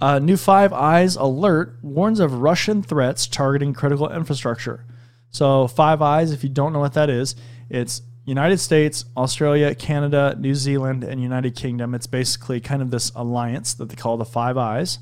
uh, 0.00 0.18
new 0.18 0.36
Five 0.36 0.72
Eyes 0.72 1.16
alert 1.16 1.78
warns 1.82 2.20
of 2.20 2.34
Russian 2.34 2.82
threats 2.82 3.26
targeting 3.26 3.72
critical 3.72 4.10
infrastructure. 4.12 4.84
So, 5.30 5.66
Five 5.66 6.02
Eyes, 6.02 6.30
if 6.30 6.44
you 6.44 6.50
don't 6.50 6.72
know 6.72 6.78
what 6.78 6.92
that 6.92 7.08
is, 7.08 7.34
it's 7.70 8.02
United 8.24 8.58
States, 8.58 9.06
Australia, 9.16 9.74
Canada, 9.74 10.36
New 10.38 10.54
Zealand, 10.54 11.02
and 11.02 11.22
United 11.22 11.56
Kingdom. 11.56 11.94
It's 11.94 12.06
basically 12.06 12.60
kind 12.60 12.82
of 12.82 12.90
this 12.90 13.10
alliance 13.14 13.74
that 13.74 13.88
they 13.88 13.96
call 13.96 14.18
the 14.18 14.26
Five 14.26 14.58
Eyes. 14.58 14.98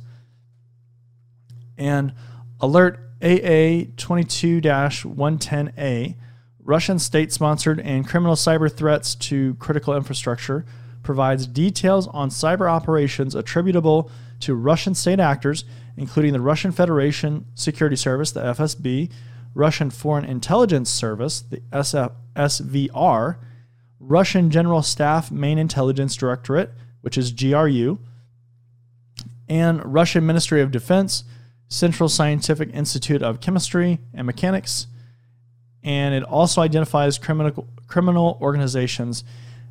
And 1.76 2.14
alert 2.60 3.00
AA 3.22 3.90
22 3.96 4.60
110A 4.60 6.14
Russian 6.62 6.98
state 7.00 7.32
sponsored 7.32 7.80
and 7.80 8.06
criminal 8.06 8.36
cyber 8.36 8.72
threats 8.72 9.16
to 9.16 9.54
critical 9.54 9.96
infrastructure 9.96 10.64
provides 11.02 11.46
details 11.46 12.06
on 12.08 12.30
cyber 12.30 12.70
operations 12.70 13.34
attributable 13.34 14.10
to 14.40 14.54
Russian 14.54 14.94
state 14.94 15.20
actors, 15.20 15.64
including 15.96 16.32
the 16.32 16.40
Russian 16.40 16.72
Federation 16.72 17.46
Security 17.54 17.96
Service, 17.96 18.32
the 18.32 18.40
FSB, 18.40 19.10
Russian 19.54 19.90
Foreign 19.90 20.24
Intelligence 20.24 20.90
Service, 20.90 21.40
the 21.40 21.60
SF, 21.72 22.12
SVR, 22.36 23.36
Russian 23.98 24.50
General 24.50 24.82
Staff 24.82 25.30
Main 25.30 25.58
Intelligence 25.58 26.16
Directorate, 26.16 26.72
which 27.02 27.18
is 27.18 27.32
GRU, 27.32 27.98
and 29.48 29.84
Russian 29.84 30.24
Ministry 30.24 30.62
of 30.62 30.70
Defense, 30.70 31.24
Central 31.68 32.08
Scientific 32.08 32.70
Institute 32.72 33.22
of 33.22 33.40
Chemistry 33.40 33.98
and 34.14 34.26
Mechanics, 34.26 34.86
and 35.82 36.14
it 36.14 36.22
also 36.22 36.60
identifies 36.60 37.18
criminal 37.18 37.66
criminal 37.86 38.38
organizations, 38.40 39.24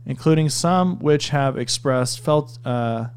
including 0.05 0.49
some 0.49 0.99
which 0.99 1.29
have 1.29 1.57
expressed 1.57 2.19
felt 2.19 2.57
uh, 2.65 3.07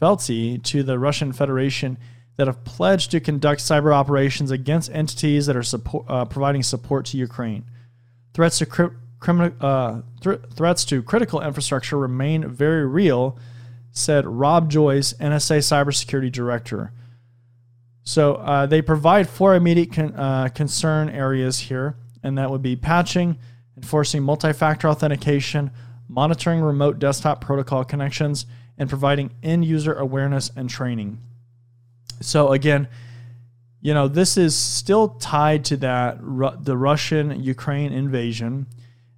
to 0.00 0.82
the 0.82 0.98
Russian 0.98 1.32
Federation 1.32 1.96
that 2.36 2.46
have 2.46 2.64
pledged 2.64 3.10
to 3.12 3.20
conduct 3.20 3.60
cyber 3.60 3.94
operations 3.94 4.50
against 4.50 4.90
entities 4.92 5.46
that 5.46 5.56
are 5.56 5.62
support, 5.62 6.04
uh, 6.08 6.24
providing 6.24 6.62
support 6.62 7.06
to 7.06 7.16
Ukraine. 7.16 7.64
Threats 8.34 8.58
to 8.58 8.90
uh, 9.60 10.02
th- 10.20 10.40
threats 10.54 10.84
to 10.84 11.02
critical 11.02 11.40
infrastructure 11.40 11.96
remain 11.96 12.48
very 12.48 12.86
real, 12.86 13.38
said 13.92 14.26
Rob 14.26 14.70
Joyce, 14.70 15.14
NSA 15.14 15.58
cybersecurity 15.58 16.30
director. 16.30 16.92
So 18.02 18.34
uh, 18.34 18.66
they 18.66 18.82
provide 18.82 19.28
four 19.28 19.54
immediate 19.54 19.92
con- 19.92 20.14
uh, 20.14 20.48
concern 20.48 21.08
areas 21.08 21.58
here, 21.58 21.96
and 22.22 22.36
that 22.36 22.50
would 22.50 22.60
be 22.60 22.76
patching, 22.76 23.38
enforcing 23.84 24.22
multi 24.22 24.52
factor 24.54 24.88
authentication, 24.88 25.70
monitoring 26.08 26.62
remote 26.62 26.98
desktop 26.98 27.42
protocol 27.42 27.84
connections, 27.84 28.46
and 28.78 28.88
providing 28.88 29.30
end 29.42 29.64
user 29.66 29.92
awareness 29.92 30.50
and 30.56 30.70
training. 30.70 31.20
So, 32.22 32.52
again, 32.52 32.88
you 33.82 33.92
know, 33.92 34.08
this 34.08 34.38
is 34.38 34.56
still 34.56 35.08
tied 35.08 35.66
to 35.66 35.76
that 35.78 36.18
the 36.64 36.76
Russian 36.76 37.42
Ukraine 37.42 37.92
invasion, 37.92 38.66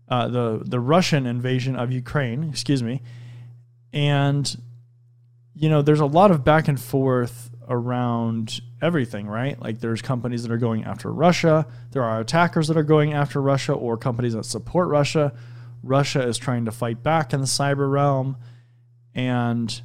uh, 0.09 0.27
the, 0.27 0.63
the 0.65 0.81
Russian 0.81 1.27
invasion 1.27 1.77
of 1.77 1.93
Ukraine, 1.93 2.43
excuse 2.51 2.83
me. 2.83 3.03
And, 3.93 4.45
you 5.55 5.69
know, 5.69 5.83
there's 5.83 6.01
a 6.01 6.07
lot 6.07 6.33
of 6.33 6.45
back 6.45 6.67
and 6.67 6.81
forth 6.81 7.51
around 7.69 8.61
everything, 8.81 9.27
right? 9.27 9.61
Like 9.61 9.81
there's 9.81 10.03
companies 10.03 10.43
that 10.43 10.53
are 10.53 10.59
going 10.59 10.85
after 10.85 11.13
Russia, 11.13 11.67
there 11.91 12.03
are 12.03 12.21
attackers 12.21 12.69
that 12.69 12.77
are 12.77 12.83
going 12.83 13.13
after 13.13 13.41
Russia, 13.41 13.73
or 13.73 13.97
companies 13.97 14.35
that 14.35 14.45
support 14.45 14.89
Russia. 14.89 15.33
Russia 15.83 16.23
is 16.27 16.39
trying 16.39 16.65
to 16.65 16.73
fight 16.73 17.03
back 17.03 17.33
in 17.33 17.41
the 17.41 17.47
cyber 17.47 17.91
realm. 17.91 18.37
And, 19.15 19.81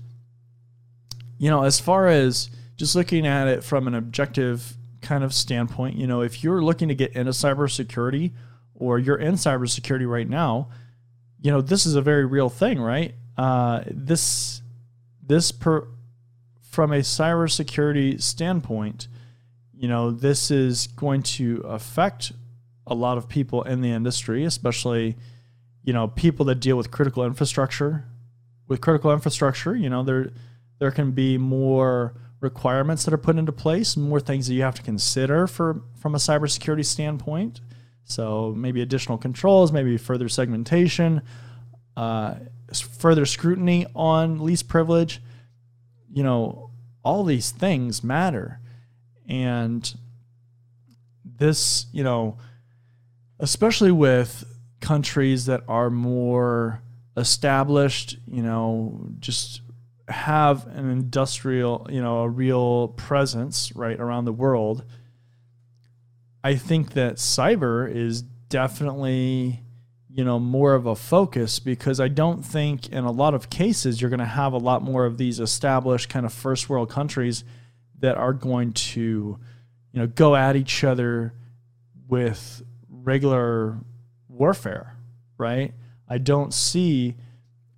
you 1.37 1.49
know, 1.49 1.63
as 1.63 1.79
far 1.79 2.07
as 2.07 2.49
just 2.75 2.95
looking 2.95 3.25
at 3.25 3.47
it 3.47 3.63
from 3.63 3.87
an 3.87 3.95
objective 3.95 4.77
kind 5.01 5.23
of 5.23 5.33
standpoint, 5.33 5.95
you 5.95 6.07
know, 6.07 6.21
if 6.21 6.43
you're 6.43 6.63
looking 6.63 6.87
to 6.89 6.95
get 6.95 7.13
into 7.13 7.31
cybersecurity 7.31 8.33
or 8.75 8.99
you're 8.99 9.17
in 9.17 9.35
cybersecurity 9.35 10.09
right 10.09 10.27
now, 10.27 10.69
you 11.39 11.51
know, 11.51 11.61
this 11.61 11.85
is 11.85 11.95
a 11.95 12.01
very 12.01 12.25
real 12.25 12.49
thing, 12.49 12.79
right? 12.79 13.15
Uh, 13.37 13.81
this, 13.87 14.61
this 15.25 15.51
per, 15.51 15.87
from 16.71 16.93
a 16.93 16.99
cybersecurity 16.99 18.21
standpoint, 18.21 19.09
you 19.73 19.89
know, 19.89 20.09
this 20.09 20.49
is 20.49 20.87
going 20.87 21.21
to 21.21 21.61
affect 21.65 22.31
a 22.87 22.95
lot 22.95 23.17
of 23.17 23.27
people 23.27 23.63
in 23.63 23.81
the 23.81 23.91
industry, 23.91 24.45
especially, 24.45 25.17
you 25.83 25.91
know, 25.91 26.07
people 26.07 26.45
that 26.45 26.55
deal 26.55 26.77
with 26.77 26.89
critical 26.89 27.25
infrastructure. 27.25 28.05
With 28.67 28.79
critical 28.79 29.11
infrastructure, 29.11 29.75
you 29.75 29.89
know, 29.89 30.01
there 30.03 30.31
there 30.79 30.91
can 30.91 31.11
be 31.11 31.37
more 31.37 32.15
requirements 32.39 33.03
that 33.03 33.13
are 33.13 33.17
put 33.17 33.37
into 33.37 33.51
place, 33.51 33.97
more 33.97 34.21
things 34.21 34.47
that 34.47 34.53
you 34.53 34.61
have 34.61 34.75
to 34.75 34.81
consider 34.81 35.47
for 35.47 35.83
from 35.99 36.15
a 36.15 36.17
cybersecurity 36.17 36.85
standpoint. 36.85 37.59
So 38.05 38.53
maybe 38.55 38.81
additional 38.81 39.17
controls, 39.17 39.73
maybe 39.73 39.97
further 39.97 40.29
segmentation, 40.29 41.21
uh, 41.97 42.35
further 42.97 43.25
scrutiny 43.25 43.87
on 43.93 44.39
least 44.39 44.69
privilege 44.69 45.21
you 46.13 46.23
know, 46.23 46.71
all 47.03 47.23
these 47.23 47.51
things 47.51 48.03
matter. 48.03 48.59
And 49.27 49.93
this, 51.23 51.85
you 51.91 52.03
know, 52.03 52.37
especially 53.39 53.91
with 53.91 54.43
countries 54.79 55.45
that 55.45 55.63
are 55.67 55.89
more 55.89 56.81
established, 57.17 58.17
you 58.27 58.43
know, 58.43 59.07
just 59.19 59.61
have 60.07 60.67
an 60.67 60.89
industrial, 60.89 61.87
you 61.89 62.01
know, 62.01 62.19
a 62.21 62.29
real 62.29 62.89
presence 62.89 63.71
right 63.75 63.99
around 63.99 64.25
the 64.25 64.33
world. 64.33 64.83
I 66.43 66.55
think 66.55 66.93
that 66.93 67.15
cyber 67.15 67.89
is 67.89 68.21
definitely 68.21 69.63
you 70.13 70.23
know 70.23 70.39
more 70.39 70.73
of 70.73 70.85
a 70.85 70.95
focus 70.95 71.59
because 71.59 71.99
I 71.99 72.07
don't 72.07 72.43
think 72.43 72.89
in 72.89 73.03
a 73.03 73.11
lot 73.11 73.33
of 73.33 73.49
cases 73.49 74.01
you're 74.01 74.09
going 74.09 74.19
to 74.19 74.25
have 74.25 74.53
a 74.53 74.57
lot 74.57 74.83
more 74.83 75.05
of 75.05 75.17
these 75.17 75.39
established 75.39 76.09
kind 76.09 76.25
of 76.25 76.33
first 76.33 76.69
world 76.69 76.89
countries 76.89 77.43
that 77.99 78.17
are 78.17 78.33
going 78.33 78.73
to 78.73 79.39
you 79.91 79.99
know 79.99 80.07
go 80.07 80.35
at 80.35 80.55
each 80.55 80.83
other 80.83 81.33
with 82.07 82.61
regular 82.89 83.77
warfare 84.27 84.97
right? 85.41 85.73
I 86.07 86.19
don't 86.19 86.53
see 86.53 87.15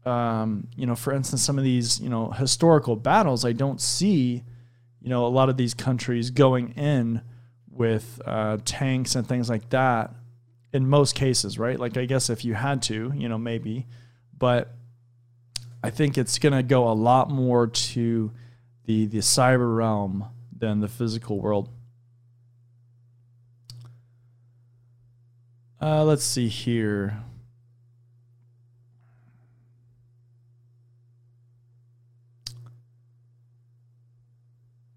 um, 0.06 0.68
you 0.76 0.86
know 0.86 0.96
for 0.96 1.14
instance 1.14 1.42
some 1.42 1.58
of 1.58 1.64
these 1.64 2.00
you 2.00 2.10
know 2.10 2.30
historical 2.32 2.96
battles 2.96 3.46
I 3.46 3.54
don't 3.54 3.80
see 3.80 4.44
you 5.02 5.10
know 5.10 5.26
a 5.26 5.30
lot 5.30 5.50
of 5.50 5.56
these 5.56 5.74
countries 5.74 6.30
going 6.30 6.72
in 6.72 7.22
with 7.72 8.22
uh, 8.26 8.58
tanks 8.66 9.16
and 9.16 9.26
things 9.26 9.50
like 9.50 9.70
that 9.70 10.14
in 10.74 10.90
most 10.90 11.16
cases, 11.16 11.60
right? 11.60 11.80
Like 11.80 11.96
I 11.98 12.06
guess 12.06 12.30
if 12.30 12.44
you 12.44 12.56
had 12.56 12.82
to, 12.84 13.14
you 13.16 13.30
know, 13.30 13.38
maybe, 13.38 13.86
but 14.38 14.76
I 15.84 15.92
think 15.92 16.18
it's 16.18 16.40
going 16.40 16.54
to 16.54 16.64
go 16.64 16.90
a 16.90 16.94
lot 16.94 17.30
more 17.30 17.68
to 17.68 18.32
the 18.86 19.06
the 19.06 19.20
cyber 19.20 19.78
realm 19.78 20.26
than 20.58 20.80
the 20.80 20.88
physical 20.88 21.40
world. 21.40 21.70
Uh, 25.82 26.04
let's 26.04 26.24
see 26.24 26.48
here. 26.48 27.22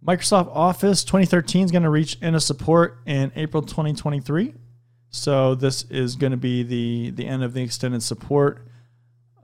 Microsoft 0.06 0.54
Office 0.54 1.02
2013 1.02 1.64
is 1.64 1.72
going 1.72 1.82
to 1.82 1.90
reach 1.90 2.16
end 2.22 2.36
of 2.36 2.42
support 2.44 3.00
in 3.06 3.32
April 3.34 3.60
2023. 3.60 4.54
So 5.10 5.54
this 5.54 5.84
is 5.84 6.16
going 6.16 6.32
to 6.32 6.36
be 6.36 6.62
the 6.62 7.10
the 7.10 7.26
end 7.26 7.42
of 7.42 7.54
the 7.54 7.62
extended 7.62 8.02
support. 8.02 8.66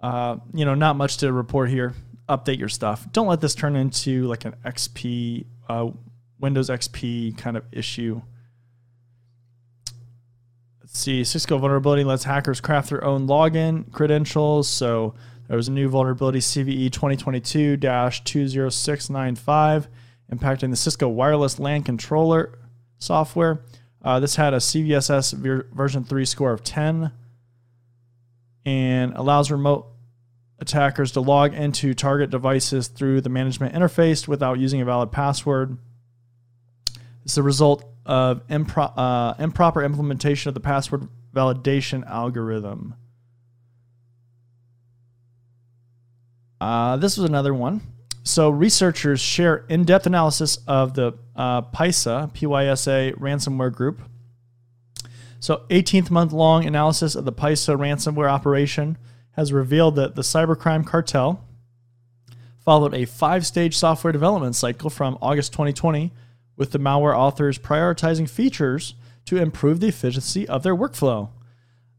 Uh, 0.03 0.37
you 0.53 0.65
know, 0.65 0.75
not 0.75 0.97
much 0.97 1.19
to 1.19 1.33
report 1.33 1.71
here. 1.71 1.95
Update 2.29 2.59
your 2.59 2.69
stuff. 2.69 3.07
Don't 3.13 3.27
let 3.27 3.41
this 3.41 3.55
turn 3.55 3.77
into 3.77 4.27
like 4.27 4.45
an 4.45 4.55
XP, 4.65 5.47
uh, 5.69 5.91
Windows 6.41 6.71
XP 6.71 7.37
kind 7.39 7.57
of 7.57 7.65
issue. 7.73 8.21
Let's 10.81 10.99
see. 10.99 11.25
Cisco 11.25 11.59
vulnerability 11.59 12.05
lets 12.05 12.25
hackers 12.25 12.61
craft 12.61 12.91
their 12.91 13.05
own 13.05 13.29
login 13.29 13.91
credentials. 13.93 14.69
So 14.69 15.15
There 15.49 15.57
was 15.57 15.69
a 15.69 15.73
new 15.73 15.89
vulnerability 15.89 16.39
CVE 16.39 16.91
2022 16.93 17.77
20695 17.77 19.89
impacting 20.33 20.71
the 20.71 20.77
Cisco 20.77 21.09
wireless 21.09 21.59
LAN 21.59 21.83
controller 21.83 22.59
software. 22.99 23.61
Uh, 24.03 24.19
this 24.19 24.37
had 24.37 24.53
a 24.53 24.59
CVSS 24.59 25.35
ver- 25.35 25.67
version 25.73 26.05
3 26.05 26.25
score 26.25 26.53
of 26.53 26.65
10 26.65 27.13
and 28.65 29.15
allows 29.15 29.51
remote 29.51 29.87
attackers 30.59 31.13
to 31.13 31.21
log 31.21 31.55
into 31.55 31.95
target 31.95 32.31
devices 32.31 32.89
through 32.89 33.21
the 33.21 33.29
management 33.29 33.75
interface 33.75 34.27
without 34.27 34.59
using 34.59 34.81
a 34.81 34.85
valid 34.85 35.13
password. 35.13 35.79
It's 37.25 37.35
the 37.35 37.43
result 37.43 37.85
of 38.05 38.47
impro- 38.49 38.93
uh, 38.97 39.35
improper 39.39 39.83
implementation 39.83 40.49
of 40.49 40.55
the 40.55 40.61
password 40.61 41.09
validation 41.33 42.05
algorithm. 42.07 42.95
Uh, 46.61 46.97
this 46.97 47.17
was 47.17 47.29
another 47.29 47.55
one. 47.55 47.81
So, 48.25 48.51
researchers 48.51 49.21
share 49.21 49.65
in 49.69 49.85
depth 49.85 50.07
analysis 50.07 50.59
of 50.69 50.95
the 50.95 51.19
uh, 51.35 51.63
PYSA, 51.63 52.33
PYSA 52.33 53.17
ransomware 53.19 53.73
group. 53.73 54.01
So, 55.41 55.65
18th 55.71 56.11
month 56.11 56.33
long 56.33 56.65
analysis 56.65 57.17
of 57.17 57.25
the 57.25 57.33
PYSA 57.33 57.77
ransomware 57.77 58.31
operation 58.31 58.97
has 59.33 59.53
revealed 59.53 59.97
that 59.97 60.15
the 60.15 60.23
cybercrime 60.23 60.87
cartel 60.87 61.45
followed 62.65 62.95
a 62.95 63.07
five 63.07 63.45
stage 63.45 63.77
software 63.77 64.13
development 64.13 64.55
cycle 64.55 64.89
from 64.89 65.19
August 65.21 65.53
2020, 65.53 66.13
with 66.57 66.71
the 66.71 66.79
malware 66.79 67.17
authors 67.17 67.59
prioritizing 67.59 68.29
features 68.29 68.95
to 69.25 69.37
improve 69.37 69.81
the 69.81 69.89
efficiency 69.89 70.47
of 70.47 70.63
their 70.63 70.77
workflow. 70.77 71.31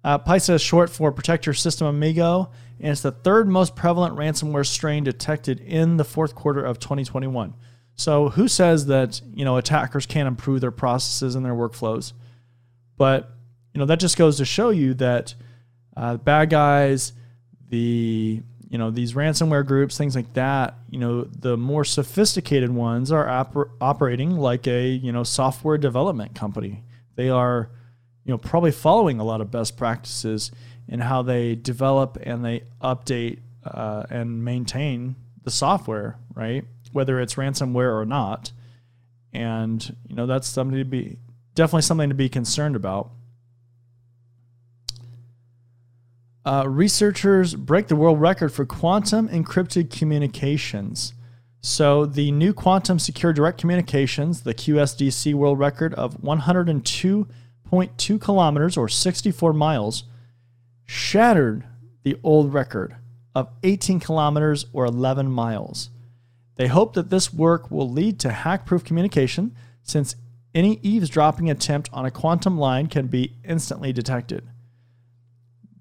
Uh, 0.03 0.19
PYSA 0.19 0.55
is 0.55 0.61
short 0.61 0.89
for 0.89 1.11
Protect 1.11 1.45
Your 1.45 1.53
System 1.53 1.87
Amigo, 1.87 2.51
and 2.79 2.91
it's 2.91 3.01
the 3.01 3.11
third 3.11 3.47
most 3.47 3.75
prevalent 3.75 4.15
ransomware 4.15 4.65
strain 4.65 5.03
detected 5.03 5.61
in 5.61 5.97
the 5.97 6.03
fourth 6.03 6.35
quarter 6.35 6.63
of 6.63 6.79
2021. 6.79 7.53
So, 7.95 8.29
who 8.29 8.47
says 8.47 8.87
that 8.87 9.21
you 9.33 9.45
know 9.45 9.57
attackers 9.57 10.05
can't 10.05 10.27
improve 10.27 10.61
their 10.61 10.71
processes 10.71 11.35
and 11.35 11.45
their 11.45 11.53
workflows? 11.53 12.13
But 12.97 13.31
you 13.73 13.79
know 13.79 13.85
that 13.85 13.99
just 13.99 14.17
goes 14.17 14.37
to 14.37 14.45
show 14.45 14.71
you 14.71 14.93
that 14.95 15.35
uh, 15.95 16.17
bad 16.17 16.49
guys, 16.49 17.13
the 17.69 18.41
you 18.69 18.77
know 18.77 18.91
these 18.91 19.13
ransomware 19.13 19.65
groups, 19.65 19.97
things 19.97 20.15
like 20.15 20.33
that. 20.33 20.75
You 20.89 20.99
know 20.99 21.23
the 21.23 21.55
more 21.55 21.85
sophisticated 21.85 22.71
ones 22.71 23.11
are 23.11 23.25
oper- 23.25 23.69
operating 23.79 24.31
like 24.37 24.67
a 24.67 24.89
you 24.89 25.11
know 25.11 25.23
software 25.23 25.77
development 25.77 26.35
company. 26.35 26.83
They 27.15 27.29
are 27.29 27.69
you 28.25 28.31
know 28.33 28.38
probably 28.38 28.71
following 28.71 29.19
a 29.19 29.23
lot 29.23 29.41
of 29.41 29.51
best 29.51 29.77
practices 29.77 30.51
in 30.88 30.99
how 30.99 31.21
they 31.21 31.55
develop 31.55 32.17
and 32.21 32.43
they 32.43 32.63
update 32.81 33.39
uh, 33.65 34.03
and 34.09 34.43
maintain 34.43 35.15
the 35.43 35.51
software, 35.51 36.17
right? 36.33 36.65
Whether 36.91 37.19
it's 37.19 37.36
ransomware 37.36 37.93
or 37.93 38.05
not, 38.05 38.51
and 39.33 39.95
you 40.07 40.15
know 40.15 40.25
that's 40.25 40.47
something 40.47 40.77
to 40.77 40.86
be 40.86 41.17
definitely 41.55 41.81
something 41.83 42.09
to 42.09 42.15
be 42.15 42.29
concerned 42.29 42.75
about. 42.75 43.12
Uh, 46.45 46.65
researchers 46.67 47.55
break 47.55 47.88
the 47.88 47.95
world 47.95 48.19
record 48.19 48.51
for 48.51 48.65
quantum 48.65 49.29
encrypted 49.29 49.89
communications. 49.89 51.13
So, 51.62 52.05
the 52.05 52.31
new 52.31 52.53
quantum 52.53 52.99
secure 52.99 53.31
direct 53.31 53.57
communications, 53.57 54.41
the 54.41 54.53
QSDC 54.53 55.33
world 55.33 55.57
record 55.57 55.93
of 55.93 56.21
102.2 57.73 58.21
kilometers 58.21 58.77
or 58.77 58.88
64 58.88 59.53
miles, 59.53 60.03
shattered 60.86 61.65
the 62.03 62.17
old 62.23 62.53
record 62.53 62.95
of 63.36 63.49
18 63.63 63.99
kilometers 63.99 64.65
or 64.73 64.86
11 64.86 65.31
miles. 65.31 65.89
They 66.55 66.67
hope 66.67 66.93
that 66.93 67.09
this 67.09 67.33
work 67.33 67.71
will 67.71 67.89
lead 67.89 68.19
to 68.19 68.31
hack 68.31 68.65
proof 68.65 68.83
communication 68.83 69.55
since 69.81 70.15
any 70.53 70.79
eavesdropping 70.83 71.49
attempt 71.49 71.89
on 71.91 72.05
a 72.05 72.12
quantum 72.12 72.57
line 72.57 72.88
can 72.88 73.07
be 73.07 73.38
instantly 73.43 73.91
detected. 73.91 74.47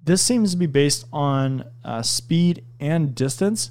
This 0.03 0.23
seems 0.23 0.53
to 0.53 0.57
be 0.57 0.67
based 0.67 1.05
on 1.13 1.65
uh, 1.85 2.03
speed 2.03 2.65
and 2.81 3.15
distance, 3.15 3.71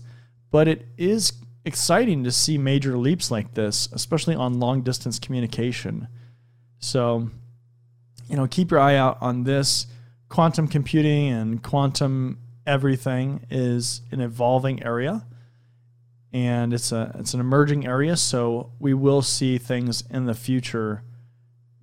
but 0.52 0.68
it 0.68 0.88
is 0.98 1.34
exciting 1.66 2.24
to 2.24 2.32
see 2.32 2.58
major 2.58 2.98
leaps 2.98 3.32
like 3.32 3.54
this, 3.54 3.90
especially 3.92 4.36
on 4.36 4.60
long 4.60 4.82
distance 4.82 5.20
communication. 5.20 6.08
So, 6.80 7.30
you 8.32 8.38
know, 8.38 8.48
keep 8.48 8.72
your 8.72 8.80
eye 8.80 8.96
out 8.96 9.20
on 9.22 9.44
this. 9.44 9.86
Quantum 10.30 10.68
computing 10.68 11.28
and 11.28 11.62
quantum 11.62 12.40
everything 12.66 13.46
is 13.52 14.02
an 14.12 14.22
evolving 14.22 14.82
area 14.84 15.26
and 16.32 16.74
it's 16.74 16.92
a 16.92 17.14
it's 17.20 17.34
an 17.34 17.40
emerging 17.40 17.86
area 17.86 18.16
so 18.16 18.72
we 18.80 18.94
will 18.94 19.22
see 19.22 19.58
things 19.58 20.04
in 20.12 20.26
the 20.28 20.34
future 20.34 21.04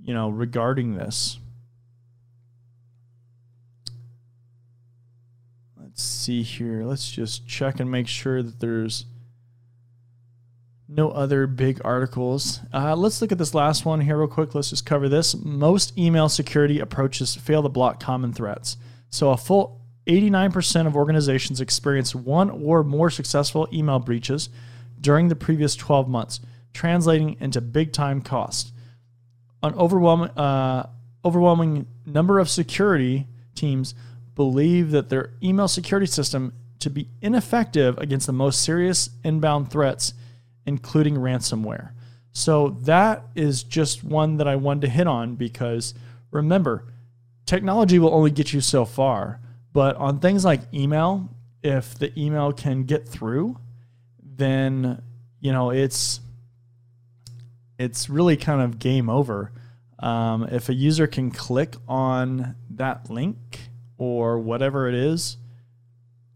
you 0.00 0.14
know 0.14 0.30
regarding 0.30 0.94
this 0.94 1.40
let's 5.98 6.06
see 6.06 6.44
here. 6.44 6.84
Let's 6.84 7.10
just 7.10 7.44
check 7.48 7.80
and 7.80 7.90
make 7.90 8.06
sure 8.06 8.40
that 8.40 8.60
there's 8.60 9.04
no 10.98 11.10
other 11.12 11.46
big 11.46 11.80
articles. 11.84 12.58
Uh, 12.74 12.96
let's 12.96 13.22
look 13.22 13.30
at 13.30 13.38
this 13.38 13.54
last 13.54 13.84
one 13.84 14.00
here 14.00 14.18
real 14.18 14.26
quick. 14.26 14.52
Let's 14.52 14.70
just 14.70 14.84
cover 14.84 15.08
this. 15.08 15.36
Most 15.36 15.96
email 15.96 16.28
security 16.28 16.80
approaches 16.80 17.36
fail 17.36 17.62
to 17.62 17.68
block 17.68 18.00
common 18.00 18.32
threats. 18.32 18.76
So 19.08 19.30
a 19.30 19.36
full 19.36 19.80
89% 20.08 20.88
of 20.88 20.96
organizations 20.96 21.60
experienced 21.60 22.16
one 22.16 22.50
or 22.50 22.82
more 22.82 23.10
successful 23.10 23.68
email 23.72 24.00
breaches 24.00 24.48
during 25.00 25.28
the 25.28 25.36
previous 25.36 25.76
12 25.76 26.08
months, 26.08 26.40
translating 26.74 27.36
into 27.38 27.60
big 27.60 27.92
time 27.92 28.20
cost. 28.20 28.72
An 29.62 29.74
overwhelming, 29.74 30.30
uh, 30.30 30.88
overwhelming 31.24 31.86
number 32.06 32.40
of 32.40 32.50
security 32.50 33.28
teams 33.54 33.94
believe 34.34 34.90
that 34.90 35.10
their 35.10 35.34
email 35.44 35.68
security 35.68 36.06
system 36.06 36.54
to 36.80 36.90
be 36.90 37.08
ineffective 37.22 37.96
against 37.98 38.26
the 38.26 38.32
most 38.32 38.62
serious 38.62 39.10
inbound 39.22 39.70
threats, 39.70 40.12
including 40.68 41.16
ransomware. 41.16 41.90
So 42.32 42.76
that 42.82 43.24
is 43.34 43.64
just 43.64 44.04
one 44.04 44.36
that 44.36 44.46
I 44.46 44.54
wanted 44.56 44.82
to 44.82 44.88
hit 44.88 45.08
on 45.08 45.34
because 45.34 45.94
remember, 46.30 46.84
technology 47.46 47.98
will 47.98 48.14
only 48.14 48.30
get 48.30 48.52
you 48.52 48.60
so 48.60 48.84
far. 48.84 49.40
But 49.72 49.96
on 49.96 50.20
things 50.20 50.44
like 50.44 50.60
email, 50.72 51.28
if 51.62 51.98
the 51.98 52.16
email 52.20 52.52
can 52.52 52.84
get 52.84 53.08
through, 53.08 53.58
then 54.22 55.02
you 55.40 55.52
know 55.52 55.70
it's 55.70 56.20
it's 57.78 58.08
really 58.08 58.36
kind 58.36 58.60
of 58.60 58.78
game 58.78 59.08
over. 59.10 59.52
Um, 59.98 60.44
if 60.44 60.68
a 60.68 60.74
user 60.74 61.06
can 61.06 61.30
click 61.30 61.74
on 61.88 62.54
that 62.70 63.10
link 63.10 63.36
or 63.96 64.38
whatever 64.38 64.88
it 64.88 64.94
is, 64.94 65.36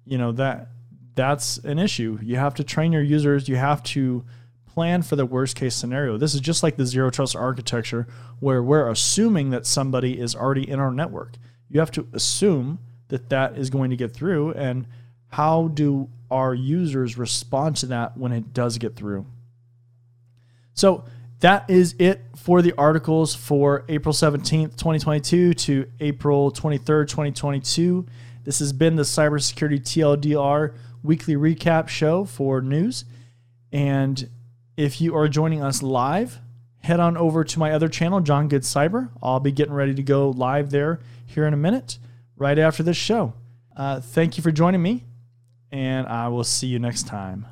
you 0.05 0.19
know, 0.19 0.33
that 0.33 0.69
that's 1.15 1.59
an 1.59 1.79
issue. 1.79 2.19
You 2.23 2.37
have 2.37 2.55
to 2.55 2.65
train 2.65 2.93
your 2.93 3.03
users, 3.03 3.49
you 3.49 3.57
have 3.57 3.83
to 3.85 4.25
plan 4.67 5.03
for 5.03 5.17
the 5.17 5.27
worst 5.27 5.55
case 5.57 5.75
scenario. 5.75 6.17
This 6.17 6.35
is 6.35 6.41
just 6.41 6.63
like 6.63 6.77
the 6.77 6.87
zero 6.87 7.11
trust 7.11 7.37
architecture 7.37 8.07
where 8.41 8.63
we're 8.63 8.89
assuming 8.89 9.51
that 9.51 9.67
somebody 9.67 10.19
is 10.19 10.35
already 10.35 10.69
in 10.69 10.81
our 10.81 10.91
network. 10.91 11.35
You 11.69 11.81
have 11.81 11.91
to 11.93 12.09
assume 12.13 12.79
that 13.09 13.29
that 13.29 13.59
is 13.59 13.69
going 13.69 13.91
to 13.91 13.97
get 13.97 14.15
through 14.15 14.53
and 14.53 14.87
how 15.29 15.69
do 15.69 16.09
our 16.31 16.55
users 16.55 17.19
respond 17.19 17.77
to 17.77 17.87
that 17.87 18.17
when 18.17 18.33
it 18.33 18.55
does 18.55 18.79
get 18.79 18.97
through? 18.97 19.27
So, 20.75 21.05
that 21.41 21.69
is 21.69 21.97
it 21.99 22.21
for 22.37 22.63
the 22.63 22.73
articles 22.79 23.35
for 23.35 23.85
April 23.89 24.13
17th, 24.13 24.77
2022 24.77 25.55
to 25.55 25.91
April 25.99 26.53
23rd, 26.53 27.09
2022. 27.09 28.07
This 28.45 28.61
has 28.61 28.73
been 28.73 28.95
the 28.95 29.03
Cybersecurity 29.03 29.81
TLDR 29.81 30.75
weekly 31.03 31.35
recap 31.35 31.89
show 31.89 32.25
for 32.25 32.61
news. 32.61 33.05
And 33.73 34.29
if 34.77 35.01
you 35.01 35.17
are 35.17 35.29
joining 35.29 35.63
us 35.63 35.83
live, 35.83 36.41
head 36.81 37.01
on 37.01 37.17
over 37.17 37.45
to 37.45 37.59
my 37.59 37.73
other 37.73 37.89
channel, 37.89 38.21
Jon 38.21 38.49
Good 38.49 38.63
Cyber. 38.63 39.11
I'll 39.23 39.41
be 39.41 39.53
getting 39.53 39.75
ready 39.75 39.95
to 39.95 40.03
go 40.03 40.31
live 40.31 40.71
there 40.71 41.01
here 41.27 41.47
in 41.47 41.55
a 41.55 41.59
minute, 41.59 41.99
right 42.37 42.59
after 42.59 42.83
this 42.83 42.97
show. 42.97 43.35
Uh, 43.77 44.01
thank 44.01 44.37
you 44.37 44.43
for 44.43 44.53
joining 44.53 44.83
me, 44.83 45.05
and 45.71 46.07
I 46.07 46.29
will 46.29 46.45
see 46.45 46.67
you 46.67 46.79
next 46.79 47.07
time. 47.07 47.47